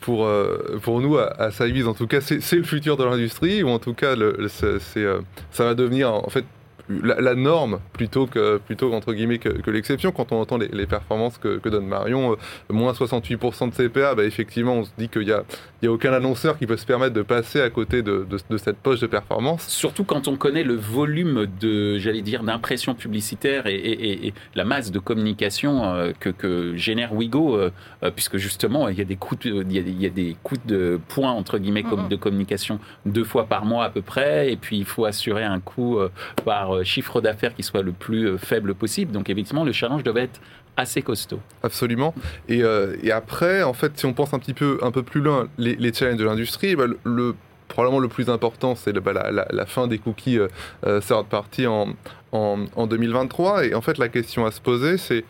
[0.00, 1.50] pour, euh, pour nous à, à
[1.86, 5.20] en tout cas, c'est le futur de l'industrie, ou en tout cas, le, euh,
[5.50, 6.44] ça va devenir en fait
[6.88, 10.68] la, la norme plutôt que plutôt entre guillemets que, que l'exception quand on entend les,
[10.68, 12.36] les performances que, que donne Marion euh,
[12.72, 15.44] moins 68% de CPA bah effectivement on se dit qu'il y a,
[15.82, 18.38] il y a aucun annonceur qui peut se permettre de passer à côté de, de-
[18.50, 22.94] de cette poche de performance Surtout quand on connaît le volume de, j'allais dire, d'impression
[22.94, 27.70] publicitaire et, et- et- et la masse de communication euh, que, que génère Wigo, euh,
[28.02, 30.06] euh, puisque justement il y a des coûts, de, il y a, des- il y
[30.06, 32.08] a des coûts de points entre guillemets Mhm.
[32.08, 35.60] de communication deux fois par mois à peu près, et puis il faut assurer un
[35.60, 36.08] coût euh,
[36.44, 39.12] par euh, chiffre d'affaires qui soit le plus euh, faible possible.
[39.12, 40.40] Donc effectivement le challenge devait être
[40.76, 41.40] assez costaud.
[41.62, 42.14] Absolument.
[42.48, 45.20] Et, euh, et après, en fait, si on pense un petit peu, un peu plus
[45.20, 47.34] loin, les, challenges de l'industrie, bah, le, le-
[47.68, 51.94] probablement le plus important, c'est bah, la, fin des cookies euh, third party en,
[52.32, 53.66] en, en 2023.
[53.66, 55.24] Et en fait, la question à se poser, c'est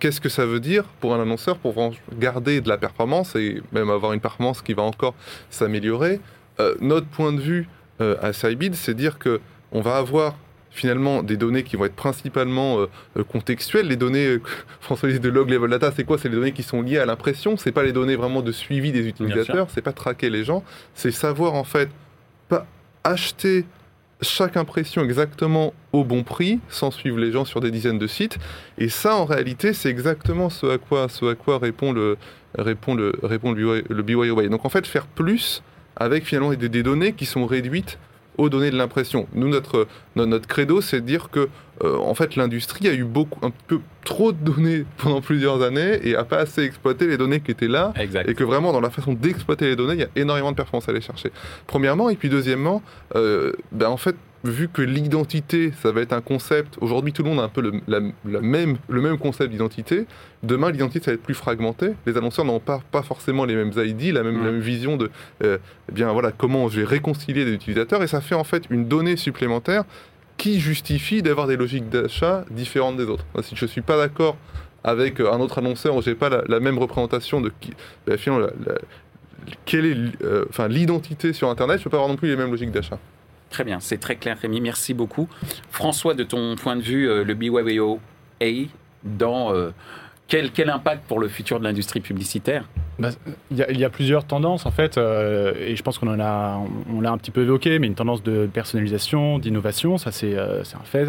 [0.00, 1.74] qu'est-ce que ça veut dire pour un annonceur pour
[2.18, 5.14] garder de la performance et même avoir une performance qui va encore
[5.50, 6.18] s'améliorer?
[6.80, 7.68] Notre point de vue
[8.00, 9.38] à Cybid, c'est dire que
[9.72, 10.34] on va avoir
[10.70, 13.88] finalement des données qui vont être principalement euh, euh, contextuelles.
[13.88, 14.42] Les données, euh,
[14.80, 16.18] François de log level data, c'est quoi?
[16.18, 17.56] C'est les données qui sont liées à l'impression.
[17.56, 19.68] C'est pas les données vraiment de suivi des utilisateurs.
[19.70, 20.62] C'est pas traquer les gens.
[20.94, 21.88] C'est savoir en fait
[22.48, 22.66] pas
[23.04, 23.64] acheter
[24.20, 28.38] chaque impression exactement au bon prix, sans suivre les gens sur des dizaines de sites.
[28.76, 32.16] Et ça, en réalité, c'est exactement ce à quoi, ce à quoi répond le
[32.56, 34.48] répond le répond le BY le BYOA.
[34.48, 35.62] Donc en fait, faire plus
[35.96, 37.98] avec finalement des, des données qui sont réduites
[38.38, 39.26] aux données de l'impression.
[39.34, 41.48] Nous, notre, notre, credo, c'est de dire que
[41.84, 46.00] euh, en fait, l'industrie a eu beaucoup, un peu trop de données pendant plusieurs années
[46.02, 47.92] et a pas assez exploité les données qui étaient là.
[47.96, 48.28] Exact.
[48.28, 50.88] Et que vraiment, dans la façon d'exploiter les données, il y a énormément de performance
[50.88, 51.30] à aller chercher.
[51.66, 52.82] Premièrement, et puis deuxièmement,
[53.16, 54.16] euh, ben, en fait,
[54.50, 57.60] vu que l'identité, ça va être un concept, aujourd'hui tout le monde a un peu
[57.60, 60.06] le, la- la même, le même concept d'identité,
[60.42, 63.72] demain l'identité ça va être plus fragmenté, les annonceurs n'ont pas, pas forcément les mêmes
[63.76, 65.10] ID, la même, la même vision de
[65.44, 65.58] euh,
[65.88, 68.86] eh bien, voilà, comment je vais réconcilier les utilisateurs, et ça fait en fait une
[68.88, 69.84] donnée supplémentaire
[70.36, 73.24] qui justifie d'avoir des logiques d'achat différentes des autres.
[73.42, 74.36] Si je ne suis pas d'accord
[74.84, 77.72] avec un autre annonceur où j'ai pas la, la même représentation de qui,
[78.06, 78.78] ben, finalement, la- la-
[79.64, 82.36] quelle est euh, enfin, l'identité sur Internet, je ne peux pas avoir non plus les
[82.36, 82.98] mêmes logiques d'achat.
[83.50, 84.60] Très bien, c'est très clair, Rémi.
[84.60, 85.28] Merci beaucoup.
[85.70, 87.98] François, de ton point de vue, euh, le BYOA,
[89.04, 89.70] dans euh,
[90.28, 92.64] quel, quel impact pour le futur de l'industrie publicitaire?
[92.98, 93.10] Bah,
[93.50, 96.60] Il y, a, plusieurs tendances en fait, euh, et je pense qu'on en a,
[96.92, 100.62] on l'a un petit peu évoqué, mais une tendance de personnalisation, d'innovation, ça c'est euh,
[100.74, 101.06] un fait.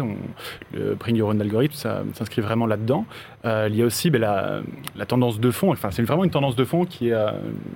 [0.72, 3.04] Le Bring Your Own Algorithm, ça s'inscrit vraiment là-dedans.
[3.44, 4.60] Euh, il y a aussi ben, la,
[4.96, 7.16] la tendance de fond, enfin c'est vraiment une tendance de fond qui est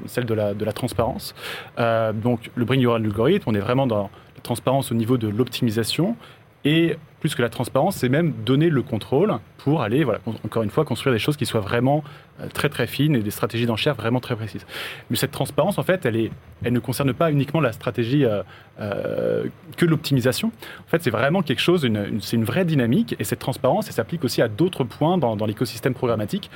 [0.07, 1.35] celle de la, de la transparence.
[1.77, 4.11] Donc le Bring Your Own Algorithm, on est vraiment dans
[4.45, 6.17] transparence au niveau de l'optimisation.
[6.65, 10.71] Et plus que la transparence, c'est même donner le contrôle pour aller, voilà, encore une
[10.71, 12.05] fois, construire des choses qui soient vraiment
[12.41, 14.67] euh, très très fines et des stratégies d'enchères vraiment très précises.
[15.09, 16.31] Mais cette transparence, en fait, elle, est,
[16.63, 18.43] elle ne concerne pas uniquement la stratégie euh,
[18.79, 19.45] euh,
[19.77, 20.53] que l'optimisation.
[20.87, 21.89] En fait, c'est vraiment quelque chose,
[22.21, 25.95] c'est une vraie dynamique et cette transparence, elle s'applique aussi à d'autres points dans, l'écosystème
[25.95, 26.51] programmatique,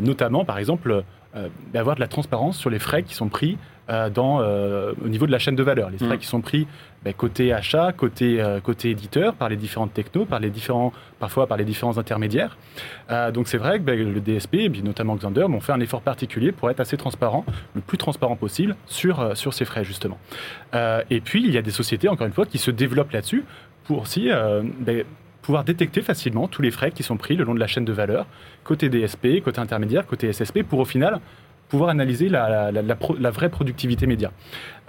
[0.00, 1.04] notamment, par exemple,
[1.72, 5.38] d'avoir de la transparence sur les frais qui sont pris dans, au niveau de la
[5.38, 5.90] chaîne de valeur.
[5.90, 6.18] Les frais mm.
[6.18, 6.66] qui sont pris
[7.04, 11.56] ben, côté achat, côté, côté éditeur, par les différentes technos, par les différents, parfois par
[11.56, 12.56] les différents intermédiaires.
[13.32, 16.52] donc c'est vrai que ben, le DSP, et notamment Xander, ont fait un effort particulier
[16.52, 17.44] pour être assez transparent,
[17.74, 20.18] le plus transparent possible, sur, sur ces frais justement.
[20.74, 23.44] et puis il y a des sociétés, encore une fois, qui se développent là-dessus
[23.84, 24.30] pour aussi
[24.80, 25.04] ben,
[25.46, 27.92] pouvoir détecter facilement tous les frais qui sont pris le long de la chaîne de
[27.92, 28.26] valeur,
[28.64, 31.20] côté DSP, côté intermédiaire, côté SSP, pour au final
[31.68, 32.72] pouvoir analyser la,
[33.30, 34.32] vraie productivité média.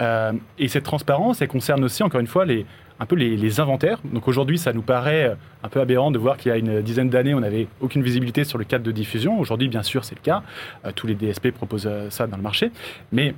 [0.01, 2.65] Euh, et cette transparence, elle concerne aussi, encore une fois, les,
[2.99, 3.99] un peu les, inventaires.
[4.03, 7.09] Donc aujourd'hui, ça nous paraît un peu aberrant de voir qu'il y a une dizaine
[7.09, 9.39] d'années, on n'avait aucune visibilité sur le cadre de diffusion.
[9.39, 10.41] Aujourd'hui, bien sûr, c'est le cas.
[10.85, 12.71] Euh, tous les DSP proposent euh, ça dans le marché.
[13.11, 13.35] Mais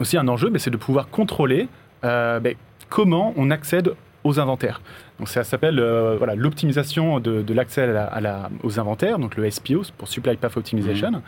[0.00, 1.68] aussi un enjeu, c'est de pouvoir contrôler
[2.02, 2.54] ben,
[2.88, 4.80] comment on accède aux inventaires.
[5.22, 10.08] Donc ça s'appelle euh, voilà, l'optimisation de, l'accès à aux inventaires, donc le SPO pour
[10.08, 11.12] Supply Path Optimization.
[11.12, 11.22] Mmh.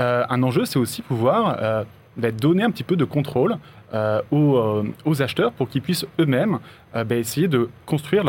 [0.00, 1.84] Euh, un enjeu, c'est aussi pouvoir euh,
[2.16, 3.58] bah, donner un petit peu de contrôle
[4.30, 6.60] aux, acheteurs pour qu'ils puissent eux-mêmes
[6.94, 8.24] bah, essayer de construire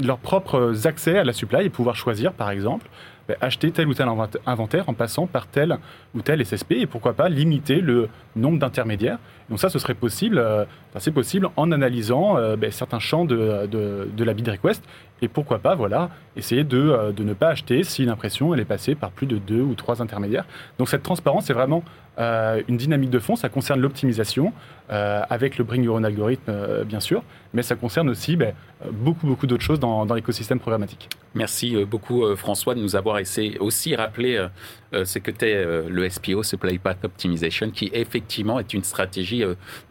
[0.00, 2.88] leurs propres accès à la supply et pouvoir choisir, par exemple,
[3.28, 4.08] bah, acheter tel ou tel
[4.46, 5.78] inventaire en passant par tel
[6.14, 9.18] ou tel SSP et pourquoi pas limiter le nombre d'intermédiaires.
[9.48, 10.64] Donc ça, ce serait possible, euh,
[10.98, 14.82] c'est possible en analysant euh, ben, certains champs de, de, la bid request
[15.22, 18.64] et pourquoi pas, voilà, essayer de, euh, ne pas acheter si une impression elle est
[18.66, 20.46] passée par plus de deux ou trois intermédiaires.
[20.78, 21.82] Donc cette transparence, c'est vraiment
[22.18, 23.36] une dynamique de fond.
[23.36, 24.52] Ça concerne l'optimisation
[24.88, 27.22] avec le Bring Your Own algorithme, bien sûr,
[27.52, 28.54] mais ça concerne aussi ben,
[28.90, 31.08] beaucoup, beaucoup d'autres choses dans, l'écosystème programmatique.
[31.34, 34.46] Merci beaucoup, François, de nous avoir essayé aussi rappeler
[34.92, 39.44] ce que t'es le SPO, Supply Path Optimization, qui effectivement est une stratégie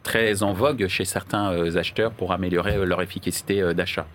[0.03, 4.05] très en vogue chez certains acheteurs pour améliorer leur efficacité d'achat.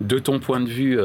[0.00, 0.98] De ton point de vue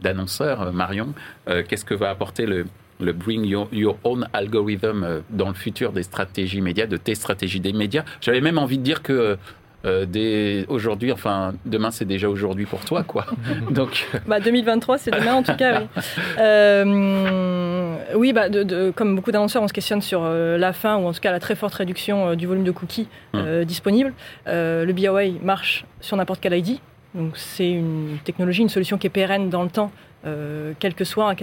[0.00, 1.14] d'annonceur, Marion,
[1.46, 2.66] qu'est-ce que va apporter le,
[3.00, 7.72] le Bring your, Own Algorithm dans le futur des stratégies médias, de tes stratégies des
[7.72, 9.38] médias J'avais même envie de dire que
[9.84, 13.26] euh, aujourd'hui, enfin demain c'est déjà aujourd'hui pour toi quoi.
[13.70, 15.86] Donc bah 2023 c'est demain en tout cas oui.
[16.38, 21.06] Euh, oui bah de, comme beaucoup d'annonceurs on se questionne sur euh, la fin ou
[21.06, 23.64] en tout cas la très forte réduction du volume de cookies hum.
[23.64, 24.12] disponibles.
[24.46, 26.80] le BOA marche sur n'importe quel ID
[27.14, 31.04] donc c'est une technologie, une solution qui est pérenne dans le temps euh, quelle que
[31.04, 31.34] soit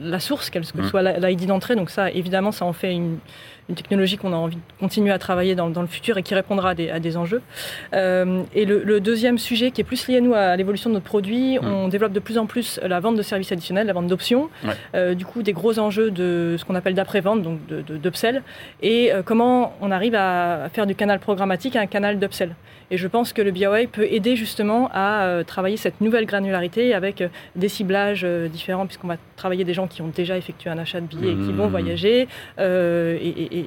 [0.00, 0.88] la source, quelle que mm.
[0.88, 1.76] soit l'ID d'entrée.
[1.76, 3.18] Donc ça, évidemment, ça en fait une,
[3.74, 6.74] technologie qu'on a envie de continuer à travailler dans, le futur et qui répondra à
[6.74, 7.42] des, enjeux.
[7.94, 11.58] Euh, et le, deuxième sujet qui est plus lié, nous, à l'évolution de notre produit,
[11.58, 11.66] mm.
[11.66, 14.48] on développe de plus en plus la vente de services additionnels, la vente d'options,
[14.94, 19.12] euh, du coup, des gros enjeux de ce qu'on appelle d'après-vente, donc d'upsell, de, et
[19.24, 22.54] comment on arrive à faire du canal programmatique à un canal d'upsell.
[22.90, 26.94] Et je pense que le BOA peut aider justement à euh, travailler cette nouvelle granularité
[26.94, 30.70] avec euh, des ciblages euh, différents, puisqu'on va travailler des gens qui ont déjà effectué
[30.70, 31.70] un achat de billets et qui vont mmh.
[31.70, 32.28] voyager,
[32.58, 33.57] et,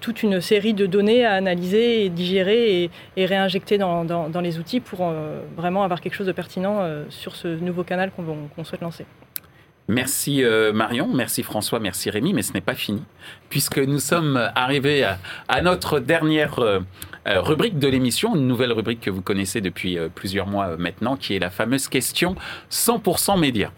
[0.00, 5.12] toute une série de données à analyser et digérer et, réinjecter dans, les outils pour
[5.56, 9.04] vraiment avoir quelque chose de pertinent sur ce nouveau canal qu'on souhaite lancer.
[9.88, 13.02] Merci Marion, merci François, merci Rémi, mais ce n'est pas fini,
[13.48, 15.04] puisque nous sommes arrivés
[15.48, 16.60] à, notre dernière
[17.26, 20.76] euh, rubrique de l'émission, une nouvelle rubrique que vous connaissez depuis euh, plusieurs mois euh,
[20.78, 22.34] maintenant, qui est la fameuse question
[22.70, 23.70] 100% médias.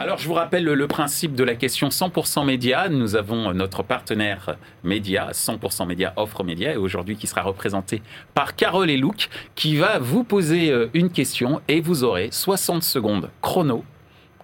[0.00, 2.88] Alors, je vous rappelle le, principe de la question 100% média.
[2.88, 8.00] Nous avons notre partenaire média, 100% média, offre média, et aujourd'hui qui sera représenté
[8.32, 13.28] par Carole et Luc, qui va vous poser une question et vous aurez 60 secondes
[13.42, 13.84] chrono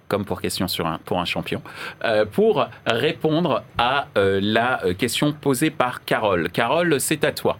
[0.09, 1.61] comme pour question sur un, pour un champion,
[2.03, 6.49] euh, pour répondre à euh, la question posée par Carole.
[6.51, 7.57] Carole, c'est à toi.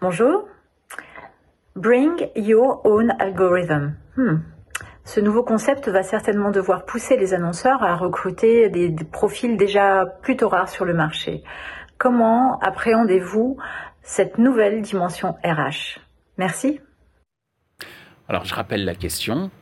[0.00, 0.48] Bonjour.
[1.76, 3.94] Bring your own algorithm.
[4.16, 4.55] Hmm.
[5.06, 10.04] Ce nouveau concept va certainement devoir pousser les annonceurs à recruter des, des profils déjà
[10.04, 11.44] plutôt rares sur le marché.
[11.96, 13.56] Comment appréhendez-vous
[14.02, 16.00] cette nouvelle dimension RH
[16.38, 16.80] Merci.
[18.28, 19.52] Alors, je rappelle la question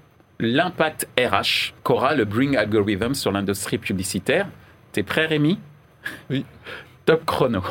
[0.40, 4.48] l'impact RH qu'aura le Bring Algorithm sur l'industrie publicitaire?
[4.92, 5.60] T'es prêt, Rémi?
[6.30, 6.46] Oui.
[7.04, 7.62] Top chrono.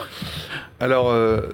[0.79, 1.49] Alors, euh,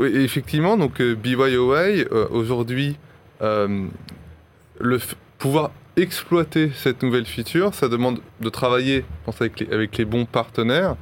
[0.00, 2.96] effectivement, donc euh, BYOA, euh, aujourd'hui,
[3.40, 4.98] le
[5.42, 10.94] pouvoir exploiter cette nouvelle feature, ça demande de travailler avec, les, avec les bons partenaires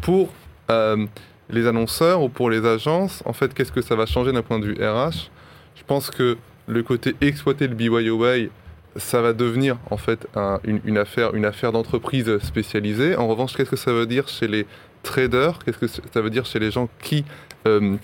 [0.00, 0.30] pour
[0.68, 3.22] les annonceurs ou pour les agences.
[3.24, 5.30] En fait, qu'est-ce que ça va changer d'un point de vue RH
[5.76, 8.48] Je pense que le côté exploiter le BYOA
[8.96, 10.26] ça va devenir en fait
[10.64, 13.14] une, affaire, une affaire d'entreprise spécialisée.
[13.14, 14.66] En revanche, qu'est-ce que ça veut dire chez les
[15.04, 17.24] traders Qu'est-ce que ça veut dire chez les gens qui
[17.66, 17.96] euh,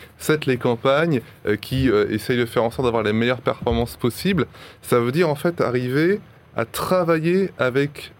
[0.47, 4.47] les campagnes, euh, qui euh, essayent de faire en sorte d'avoir les meilleures performances possibles?
[4.83, 6.21] Ça veut dire en fait arriver
[6.57, 8.13] à travailler avec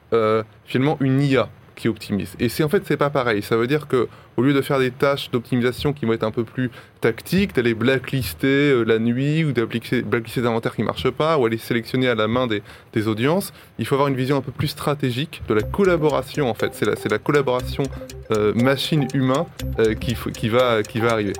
[0.67, 1.49] finalement une IA
[1.89, 2.35] optimise.
[2.39, 3.43] Et c'est en fait c'est pas pareil.
[3.43, 6.31] Ça veut dire que au lieu de faire des tâches d'optimisation qui vont être un
[6.31, 6.71] peu plus
[7.01, 11.47] tactiques, d'aller blacklister euh, la nuit ou d'appliquer blacklister des inventaires qui marchent pas ou
[11.47, 12.63] aller sélectionner à la main des,
[13.07, 16.75] audiences, il faut avoir une vision un peu plus stratégique de la collaboration en fait.
[16.75, 17.83] C'est la, la collaboration
[18.31, 19.47] euh, machine-humain
[19.79, 21.33] euh, qui, qui, va, qui va arriver.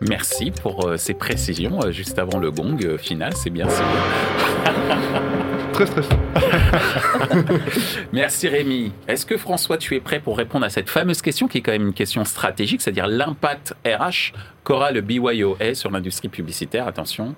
[0.00, 3.82] Merci pour ces précisions juste avant le gong final, c'est bien, c'est.
[5.72, 6.18] Très stressant.
[8.12, 8.92] Merci Rémi.
[9.08, 11.72] Est-ce que François, tu es prêt pour répondre à cette fameuse question qui est quand
[11.72, 14.32] même une question stratégique, c'est-à-dire l'impact RH
[14.64, 16.86] qu'aura le BYOA sur l'industrie publicitaire?
[16.86, 17.34] Attention,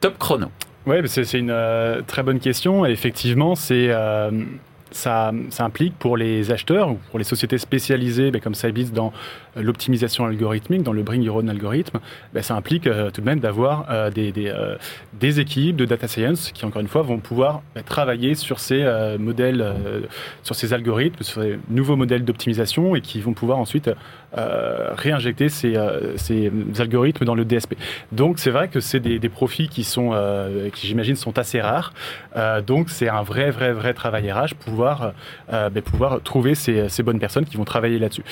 [0.00, 0.46] top chrono.
[0.86, 2.86] Oui, c'est une euh, très bonne question.
[2.86, 4.30] effectivement, c'est euh,
[4.92, 9.12] ça, implique pour les acheteurs ou pour les sociétés spécialisées ben, comme Sybase dans
[9.56, 11.98] l'optimisation algorithmique, dans le Bring Your Own algorithme,
[12.34, 14.76] ben, ça implique euh, tout de même d'avoir euh, des, euh,
[15.14, 18.84] des, équipes de data science qui, encore une fois, vont pouvoir ben, travailler sur ces
[19.18, 19.74] modèles,
[20.42, 23.90] sur ces algorithmes, sur ces nouveaux modèles d'optimisation et qui vont pouvoir ensuite
[24.34, 25.74] réinjecter ces,
[26.16, 27.74] ces, algorithmes dans le DSP.
[28.12, 30.12] Donc, c'est vrai que c'est des, profils qui sont,
[30.74, 31.92] qui j'imagine, sont assez rares.
[32.66, 35.12] donc, c'est un vrai, vrai, vrai travail RH pouvoir,
[35.50, 38.24] ben, pouvoir trouver ces, ces, bonnes personnes qui vont travailler là-dessus.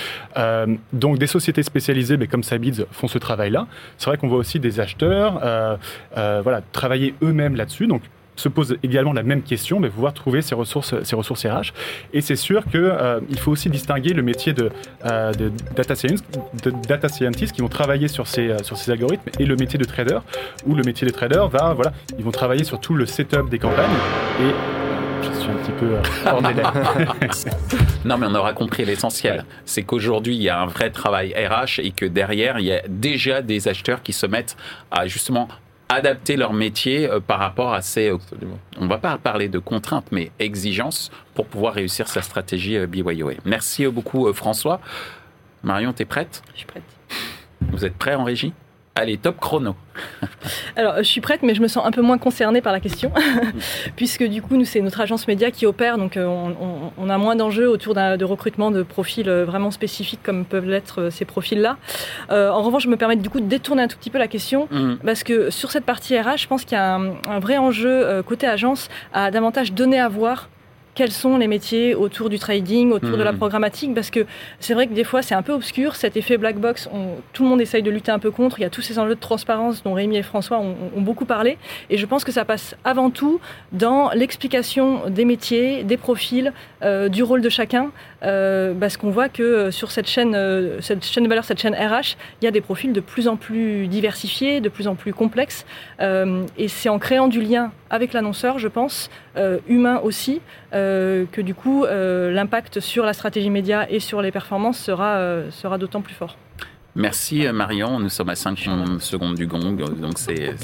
[0.93, 3.69] donc, donc des sociétés spécialisées, mais comme Sabids, font ce travail-là.
[3.99, 5.77] C'est vrai qu'on voit aussi des acheteurs euh,
[6.17, 7.87] euh, voilà, travailler eux-mêmes là-dessus.
[7.87, 8.03] Donc
[8.35, 11.73] se pose également la même question, mais pouvoir trouver ces ressources, ces ressources RH.
[12.13, 14.73] Et c'est sûr qu'il euh, faut aussi distinguer le métier de,
[15.05, 16.25] de, data science,
[16.65, 19.85] de data scientist qui vont travailler sur ces, sur ces algorithmes et le métier de
[19.85, 20.19] trader,
[20.67, 23.61] où le métier de trader va, voilà, ils vont travailler sur tout le setup des
[23.61, 23.87] campagnes
[25.33, 26.03] je suis un petit peu euh,
[28.05, 29.45] non, mais on aura compris l'essentiel.
[29.65, 32.83] C'est qu'aujourd'hui, il y a un vrai travail RH et que derrière, il y a
[32.89, 34.57] déjà des acheteurs qui se mettent
[34.91, 35.49] à justement
[35.89, 38.19] adapter leur métier euh, par rapport à ces, euh,
[38.79, 43.35] on ne va pas parler de contraintes, mais exigences pour pouvoir réussir sa stratégie BYOA.
[43.45, 44.81] Merci beaucoup François.
[45.63, 46.43] Marion, tu es prête?
[46.53, 46.83] Je suis prête.
[47.71, 48.53] Vous êtes prêt en régie?
[48.97, 49.75] Allez, top chrono.
[50.77, 53.11] Alors, je suis prête, mais je me sens un peu moins concernée par la question,
[53.97, 56.53] puisque du coup, nous, c'est notre agence média qui opère, donc euh,
[56.97, 61.03] on, a moins d'enjeux autour de recrutement de profils euh, vraiment spécifiques comme peuvent l'être
[61.03, 61.77] euh, ces profils-là.
[62.31, 64.69] en revanche, je me permets du coup de détourner un tout petit peu la question,
[64.71, 64.99] mhm.
[65.05, 68.23] parce que sur cette partie RH, je pense qu'il y a un, un vrai enjeu
[68.23, 70.49] côté agence à davantage donner à voir
[70.95, 73.39] quels sont les métiers autour du trading, autour de la hmm.
[73.39, 74.27] programmatique, parce que
[74.61, 76.89] c'est vrai que des fois c'est un peu obscur, cet effet black box,
[77.33, 79.15] tout le monde essaye de lutter un peu contre, il y a tous ces enjeux
[79.15, 81.59] de transparence dont Rémi et François ont, beaucoup parlé,
[81.91, 83.41] et je pense que ça passe avant tout
[83.73, 87.91] dans l'explication des métiers, des profils, euh, du rôle de chacun,
[88.23, 90.37] euh, parce qu'on voit que euh, sur cette chaîne,
[90.81, 93.37] cette chaîne de valeur, cette chaîne RH, il y a des profils de plus en
[93.37, 95.67] plus diversifiés, de plus en plus complexes,
[96.01, 99.11] et c'est en créant du lien avec l'annonceur, je pense,
[99.69, 100.41] humain aussi,
[100.75, 100.84] euh,
[101.31, 105.51] que du coup, euh, l'impact sur la stratégie média et sur les performances sera, euh,
[105.51, 106.37] sera d'autant plus fort.
[106.97, 108.57] Merci Marion, nous sommes à 5
[109.01, 110.15] secondes du gong, donc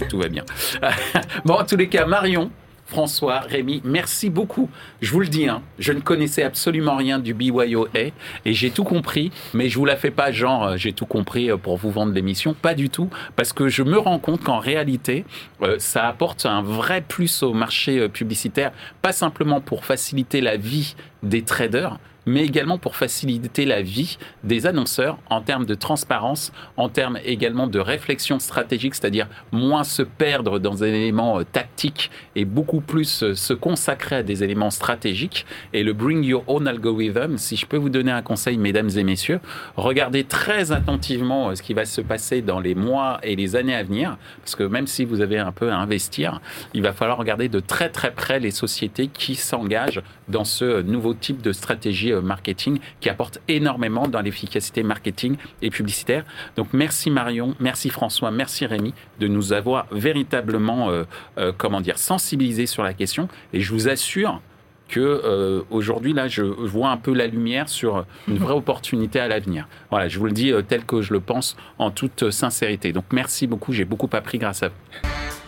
[0.09, 0.45] tout va bien.
[1.45, 2.53] bon, en tous les cas, Marion,
[2.91, 4.69] François, Rémi, merci beaucoup.
[5.01, 8.83] Je vous le dis, hein, je ne connaissais absolument rien du BYOA et j'ai tout
[8.83, 11.93] compris, mais je vous la fais pas genre euh, j'ai tout compris euh, pour vous
[11.93, 15.25] vendre l'émission, pas du tout, parce que je me rends compte qu'en réalité,
[15.63, 18.73] euh, ça apporte un vrai plus au marché publicitaire,
[19.03, 21.97] pas simplement pour faciliter la vie des traders,
[22.31, 27.67] mais également pour faciliter la vie des annonceurs en termes de transparence, en termes également
[27.67, 33.23] de réflexion stratégique, c'est-à-dire moins se perdre dans des éléments euh, tactiques et beaucoup plus
[33.23, 35.45] euh, se consacrer à des éléments stratégiques.
[35.73, 39.03] Et le Bring Your Own Algorithm, si je peux vous donner un conseil, mesdames et
[39.03, 39.41] messieurs,
[39.77, 43.75] regardez très attentivement euh, ce qui va se passer dans les mois et les années
[43.75, 46.41] à venir, parce que même si vous avez un peu à investir,
[46.75, 51.15] il va falloir regarder de très très près les sociétés qui s'engagent dans ce nouveau
[51.15, 56.25] type de stratégie marketing qui apporte énormément dans l'efficacité marketing et publicitaire.
[56.57, 61.05] Donc merci Marion, merci François, merci Rémi de nous avoir véritablement, euh,
[61.39, 63.29] euh, comment dire, sensibilisés sur la question.
[63.53, 64.41] Et je vous assure
[64.89, 69.69] que aujourd'hui là je vois un peu la lumière sur une vraie opportunité à l'avenir.
[69.89, 72.93] Voilà, je vous le dis tel que je le pense en toute sincérité.
[72.93, 75.40] Donc merci beaucoup, j'ai beaucoup appris grâce à vous.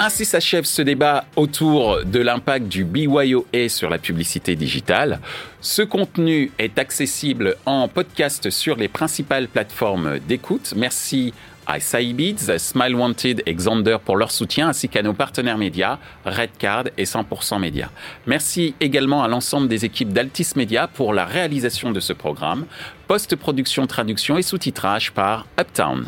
[0.00, 5.18] Ainsi s'achève ce débat autour de l'impact du BYOA sur la publicité digitale.
[5.60, 10.72] Ce contenu est accessible en podcast sur les principales plateformes d'écoute.
[10.76, 11.34] Merci
[11.66, 16.84] à Cybeats, Smile Wanted et Xander pour leur soutien, ainsi qu'à nos partenaires médias, Redcard
[16.96, 17.90] et 100% Média.
[18.26, 22.66] Merci également à l'ensemble des équipes d'Altis Media pour la réalisation de ce programme,
[23.08, 26.06] post-production, traduction et sous-titrage par Uptown.